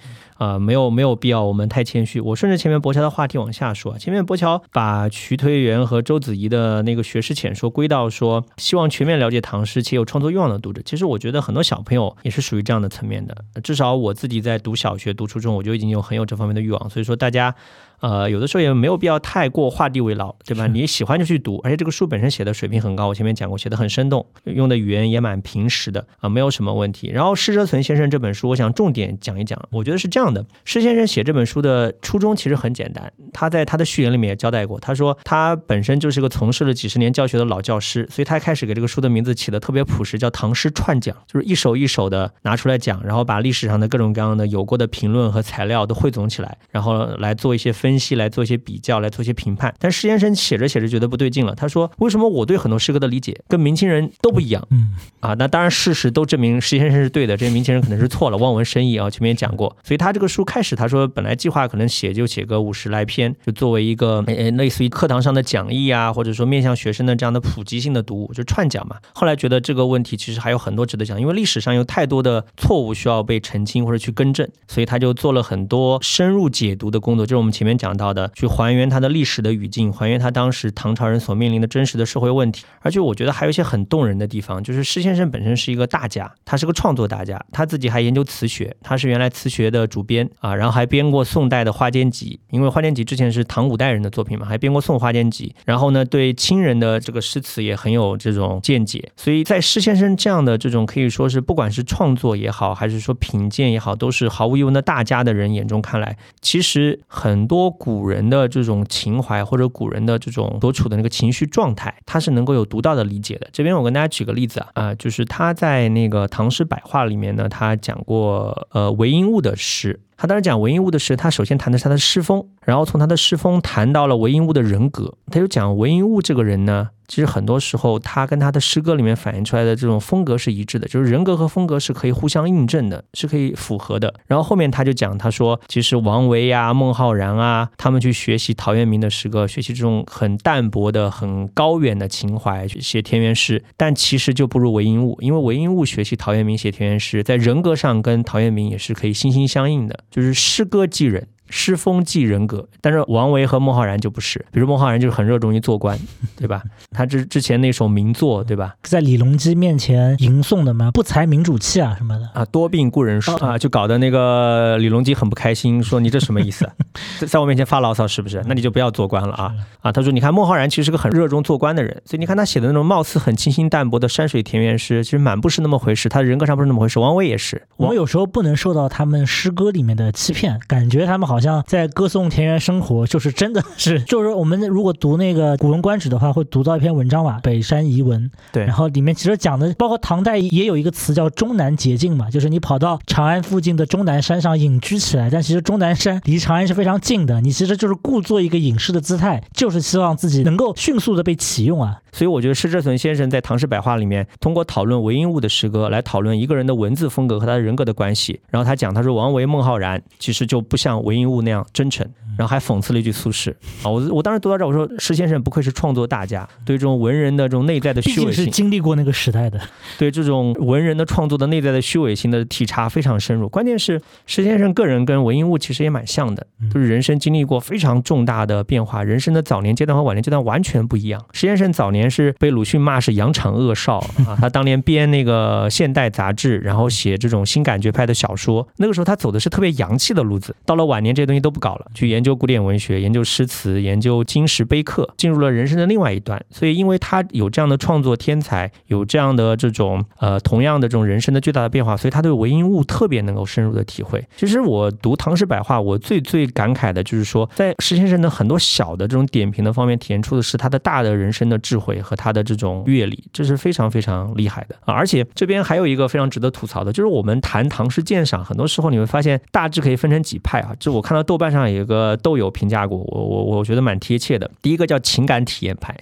[0.43, 2.19] 呃，没有没有必要我们太谦虚。
[2.19, 10.81] 我顺着前面博乔的话题往下说，前面博乔把徐推元和周子怡的那个学识浅说归到说，希望全面了解唐诗且有创作欲望的读者。
[10.83, 13.33] 其实我觉得很多小朋友也是属于这样的层面的，
[13.63, 16.89] 至少我自己在读小学、读初中，我就已经有很有这方面的欲望。
[16.89, 17.55] 所以说大家。
[18.03, 20.67] 呃，有的时候也没有必要太过画地为牢，对吧？
[20.67, 27.09] 你喜欢就去读，而且这个书本身写的水平很高，我前面讲过，写的很生动，用的语言也蛮平实的啊，没有什么问题。
[27.09, 48.79] 然后施哲存先生这本书，我想重点讲一讲，我觉得是这样的：施先生写这本书的初衷其实很简单，他在他的序言里面也交代过，他说他本身就是个从事了几十年教学的老教师，所以他开始给这个书的名字起的特别朴实，叫《唐诗串讲》，就是一首一首的拿出来讲，然后把历史上的各种各样的有过的评论和材料都汇总起来，然后来做一些分析，来做一些比。
[48.83, 51.55] 较来做一些评判，但施先生写着写着觉得不对劲了。
[51.55, 59.09] 他说：“为什么我对很多诗歌的理解跟明清人都不一样？”嗯啊，那当然事实都证明施先生是对的，这些明清人可能是错了，望文生义啊。
[59.09, 68.97] 前面也讲过，所以他这个书开始他说本来计划可能写就写个五十来篇，就作为一个 呃类似于课堂上的讲义啊，或者说面向学生的这样的普及性的读物，就串讲嘛。
[69.13, 77.72] 后来觉得这个问题其实还有很多值得讲，因为历史上有太多的错误需要被澄清或者去更正，所以他就做了很多深入解读的工作，就是我们前面。
[77.77, 82.65] 讲到的，去还原它的历史的语境，还原他当时唐朝人所面临的真实的社会问题。
[82.81, 99.11] 而且我觉得还有一些很动人的地方，就是施先生本身是一个大家，他是个创作大家，他自己还研究词学，他是原来词学的主编啊，然后还编过宋代的《花间集》，因为《花间集》之前是唐五代人的作品嘛，还编过《宋花间集》，然后呢，对亲人的这个诗词也很有这种见解。
[99.15, 113.47] 所以在施先生这样的这种可以说是不管是创作也好，还是说品鉴也好，都是毫无疑问的大家的人眼中看来，其实很多古人的这种情怀或者古人的这种所处的那个情绪状态，他是能够有独到的理解的。
[113.51, 119.99] 这边我跟大家举个例子啊，啊，就是他在那个《唐诗百话》里面呢，他讲过呃韦应物的诗。
[120.15, 125.13] 他当时讲韦应物的诗，他首先谈的是他的诗风，然后从他的诗风谈到了韦应物的人格。
[125.31, 126.89] 他就讲韦应物这个人呢。
[127.05, 134.11] 其实很多时候，他跟他的诗歌里面反映出来的这种风格是一致的，就是人格和风格是可以互相印证的，是可以符合的。
[134.25, 151.27] 然后后面他就讲，他说，其实王维呀、孟浩然啊，他们去学习陶渊明的诗歌，学习这种很淡泊的、很高远的情怀，去写田园诗，但其实就不如韦应物，因为韦应物学习陶渊明写田园诗，在人格上跟陶渊明也是可以心心相印的，就是诗歌即人。
[151.55, 154.43] 诗风即人格，但是王维和孟浩然就不是。
[154.51, 155.95] 比如孟浩然就是很热衷于做官，
[156.35, 156.63] 对吧？
[156.89, 158.73] 他之之前那首名作，对吧？
[158.81, 166.67] 在李隆基面前吟诵的嘛，不才民主气啊什么的啊，多病故人疏啊，就搞得那个李隆基很不开心，说你这什么意思？
[167.27, 168.43] 在我面前发牢骚是不是？
[168.47, 169.91] 那你就不要做官了啊啊！
[169.91, 176.09] 他说，你看孟浩然其实是个很热衷做官的人，所以你看他写的那种貌似很清新淡泊的山水田园诗，其实满不是那么回事。
[176.09, 176.97] 他的人格上不是那么回事。
[176.97, 182.23] 王维也是，我们有时候不能受到他们诗歌里面的欺骗，感觉他们好像在歌颂。
[182.33, 188.19] 田园生活就是真的是， 就是我们如果读那个《古文观止》的话，会读到一篇文章吧，《北山遗文》。
[188.51, 195.29] 对，然后里面其实讲的，包括唐代也有一个词叫“终南捷径”嘛，就是你跑到长安附近的终南山上隐居起来。
[195.29, 201.99] 但其实终南山离长安是非常近的，你其实就是故作一个隐士的姿态，就是希望自己能够迅速的被启用啊。
[202.11, 208.39] 所以我觉得施志存先生在《唐诗百话》里面，通过讨论韦应物的诗歌来讨论一个人的文字风格和他的人格的关系。
[208.49, 212.07] 然后他讲，他说王维、孟浩然其实就不像韦应物那样真诚。
[212.35, 213.51] 然后还讽刺了一句苏轼
[213.83, 219.61] 啊，我我当时读到这，我说施先生不愧是创作大家，对这种文人的这种内在的虚伪性，是经历过那个时代的，
[219.99, 223.47] 对这种文人的创作的内在的虚伪性的体察非常深入。
[223.47, 226.43] 关键是施先生个人跟文应物其实也蛮像的，
[226.73, 231.23] 就是人生经历过非常重大的变化，人生的早年阶段和晚年阶段完全不一样。
[231.33, 240.55] 施先生早年是被鲁迅骂是扬场恶少 啊，他当年编那个现代杂志，然后写这种新感觉派的小说，那个时候他走的是特别洋气的路子。
[240.65, 242.23] 到了晚年这些东西都不搞了，去研。
[242.23, 246.41] 究古典文学，研究诗词，研究金石碑刻，进入了人生的另外一段。
[246.49, 254.25] 所以，因为他有这样的创作天才，有这样的这种呃同样的这种人生的巨大的变化，所以他对韦应物特别能够深入的体会。
[254.37, 264.93] 其实我读《唐诗百话》，我最最感慨的就是说，在施先生的很多小的这种点评的方面，体现出的是他的大的人生的智慧和他的这种阅历，这是非常非常厉害的啊！
[264.93, 270.73] 而且这边还有一个非常值得吐槽的，就是我们谈唐诗鉴赏，很多时候你会发现大致可以分成几派啊。
[270.79, 272.17] 这我看到豆瓣上有一个。
[272.23, 274.49] 豆友评价过我，我我觉得蛮贴切的。
[274.61, 275.93] 第一个叫情感体验派。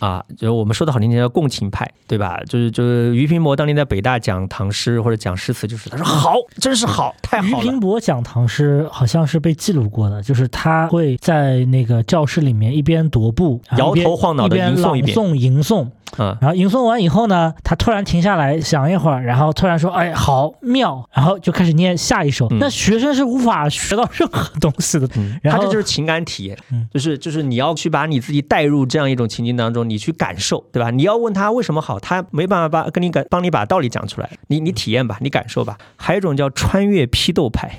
[0.00, 2.40] 啊，就是我们说的好听点叫共情派，对吧？
[2.48, 7.64] 就是就是俞平伯当年在北大讲唐诗或者讲诗词，就是他说好，真是好，太好了。
[7.64, 15.86] 俞平伯讲唐诗好像是被记录过的，就是他会在那个教室里面一边踱步，摇头晃脑的吟诵一遍，朗诵吟诵。
[16.18, 22.48] 嗯，然后吟诵完以后呢，他突然停下来想一会儿，然后突然说：“哎，好妙！”然后就开始念下一首。
[22.58, 25.08] 那学生是无法学到任何东西的，
[25.44, 26.58] 他这就是情感体验，
[26.92, 29.88] 就是就是你要去把你自己带入这样一种情境当中。
[29.88, 30.90] 你去感受，对吧？
[30.90, 34.30] 你要问他为什么好，他没办法把跟你感帮你把道理讲出来。
[34.48, 35.78] 你你体验吧，你感受吧。
[35.96, 37.78] 还有一种叫穿越批斗派。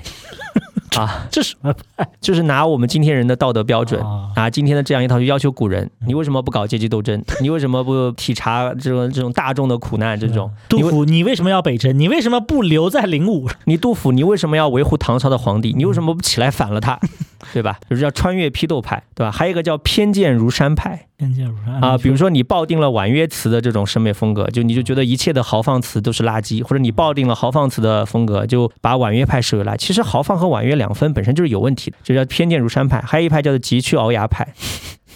[0.96, 1.74] 啊，这什么？
[2.20, 4.02] 就是拿我们今天人的道德标准，
[4.36, 7.22] 拿今天的这样一套去要求古人，你为什么不搞阶级斗争？
[7.40, 10.18] 你为什么不体察这种这种大众的苦难？
[10.18, 11.98] 这种杜甫，你为什么要北征？
[11.98, 13.48] 你为什么不留在灵武？
[13.64, 15.72] 你杜甫，你为什么要维护唐朝的皇帝？
[15.76, 16.98] 你为什么不起来反了他？
[17.52, 17.76] 对吧？
[17.90, 19.30] 就是叫穿越批斗派，对吧？
[19.30, 21.98] 还有一个叫偏见如山派，偏见如山啊。
[21.98, 29.78] 比如说你抱定了婉约词的这种审美风格，就你就觉得一切的豪放词都是垃圾，或者你抱定了豪放词的风格，就把婉约派视为垃圾。
[29.78, 33.00] 其实豪放和婉约两分本身就是有问题的，就叫偏见如山派。
[33.00, 34.46] 还有一派叫做急去鳌牙派。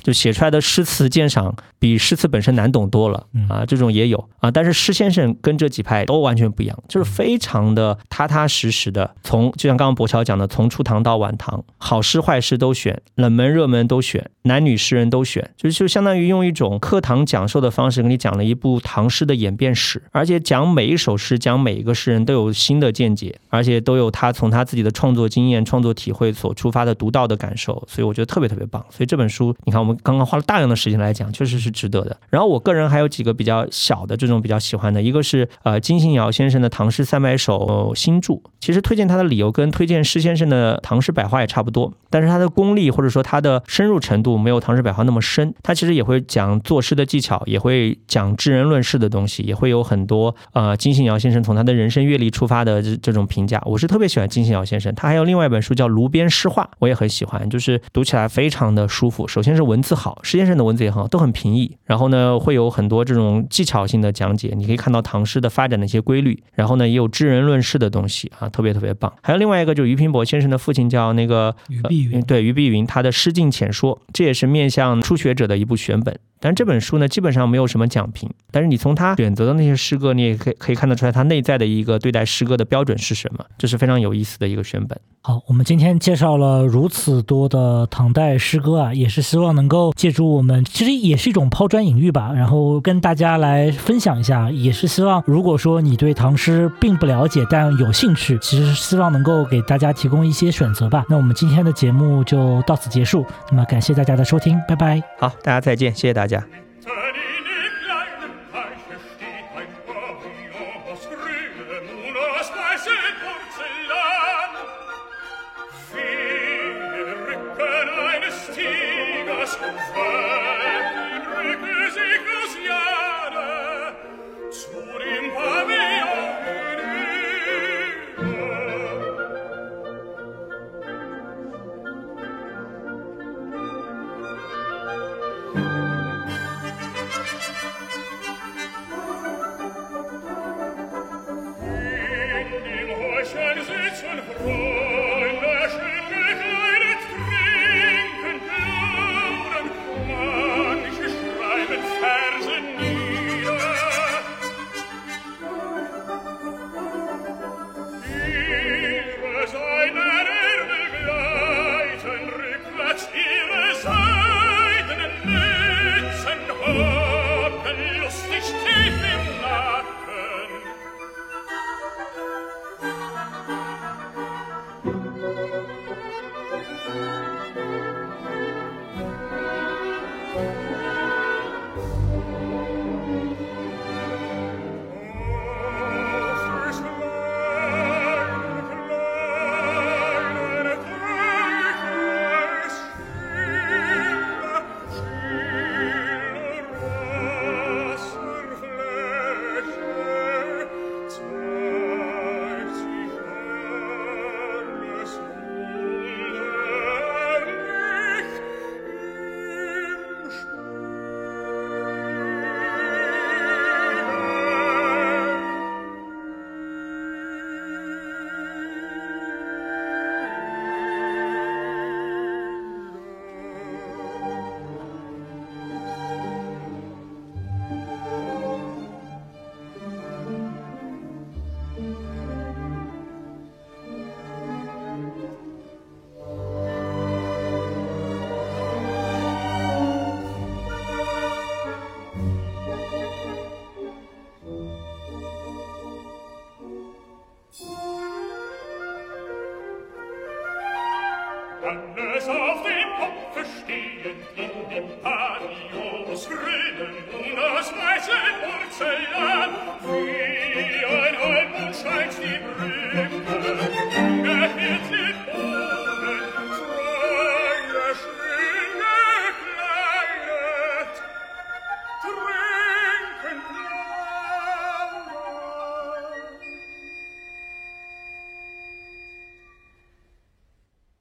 [0.06, 4.48] 就写出来的诗词鉴赏比诗词本身难懂多了啊，这种也有啊。
[4.48, 28.84] 但是施先生跟这几派都完全不一样，就是非常的踏踏实实的，从就像刚刚博乔讲的，从初唐到晚唐，好诗坏诗都选，冷门热门都选，男女诗人都选，就就相当于用一种课堂讲授的方式给你讲了一部唐诗的演变史，而且讲每一首诗，讲每一个诗人都有新的见解，而且都有他从他自己的创作经验、创作体会所出发的独到的感受，所以我觉得特别特别棒。
[28.90, 32.16] 所以这本书，你看我们刚刚花了大量的时间来讲，确实是值得的。
[32.30, 38.34] 然后我个人还有几个比较小的这种比较喜欢的，一个是呃金信尧先生的《唐诗三百首》新著。
[38.60, 45.54] 其实推荐他的理由跟推荐施先生的《唐诗百话》也差不多，但是他的功力或者说他的深入程度没有《唐诗百话》那么深。
[45.62, 53.62] 他其实也会讲作诗的技巧，也会讲知人论事的东西，也会有很多呃金信尧先生从他的人生阅历出发的这这种评价。
[53.64, 59.28] 我是特别喜欢金信尧先生，他还有另外一本书叫《炉边诗话》，我也很喜欢，就是读起来非常的舒服。
[59.28, 61.76] 首先是文字好，施先生的文字也很好，都很平易。
[61.84, 66.42] 然后呢，会有很多这种技巧性的讲解，你可以看到唐诗的发展的一些规律。
[66.54, 69.12] 然后呢，也有知人论事的东西啊，特别特别棒。
[69.22, 76.18] 还有另外一个就是俞平伯先生的父亲叫那个俞碧云，对俞碧云，他的《诗境浅说》，这也是面向初学者的一部选本。
[76.46, 84.96] 但这本书呢，基本上没有什么讲评，但是你从他选择的那些诗歌，你也可以可以看得出来他内在的一个对待诗歌的标准是什么，这是非常有意思的一个选本。
[85.22, 101.04] 好，我们今天介绍了如此多的唐代诗歌啊，也是希望能够借助我们，其实也是一种抛砖引玉吧，然后跟大家来分享一下，也是希望如果说你对唐诗并不了解，但有兴趣，其实是希望能够给大家提供一些选择吧。
[101.08, 105.02] 那我们今天的节目就到此结束，那么感谢大家的收听，拜拜。
[105.18, 106.35] 好，大家再见，谢谢大家。
[106.40, 107.15] 对。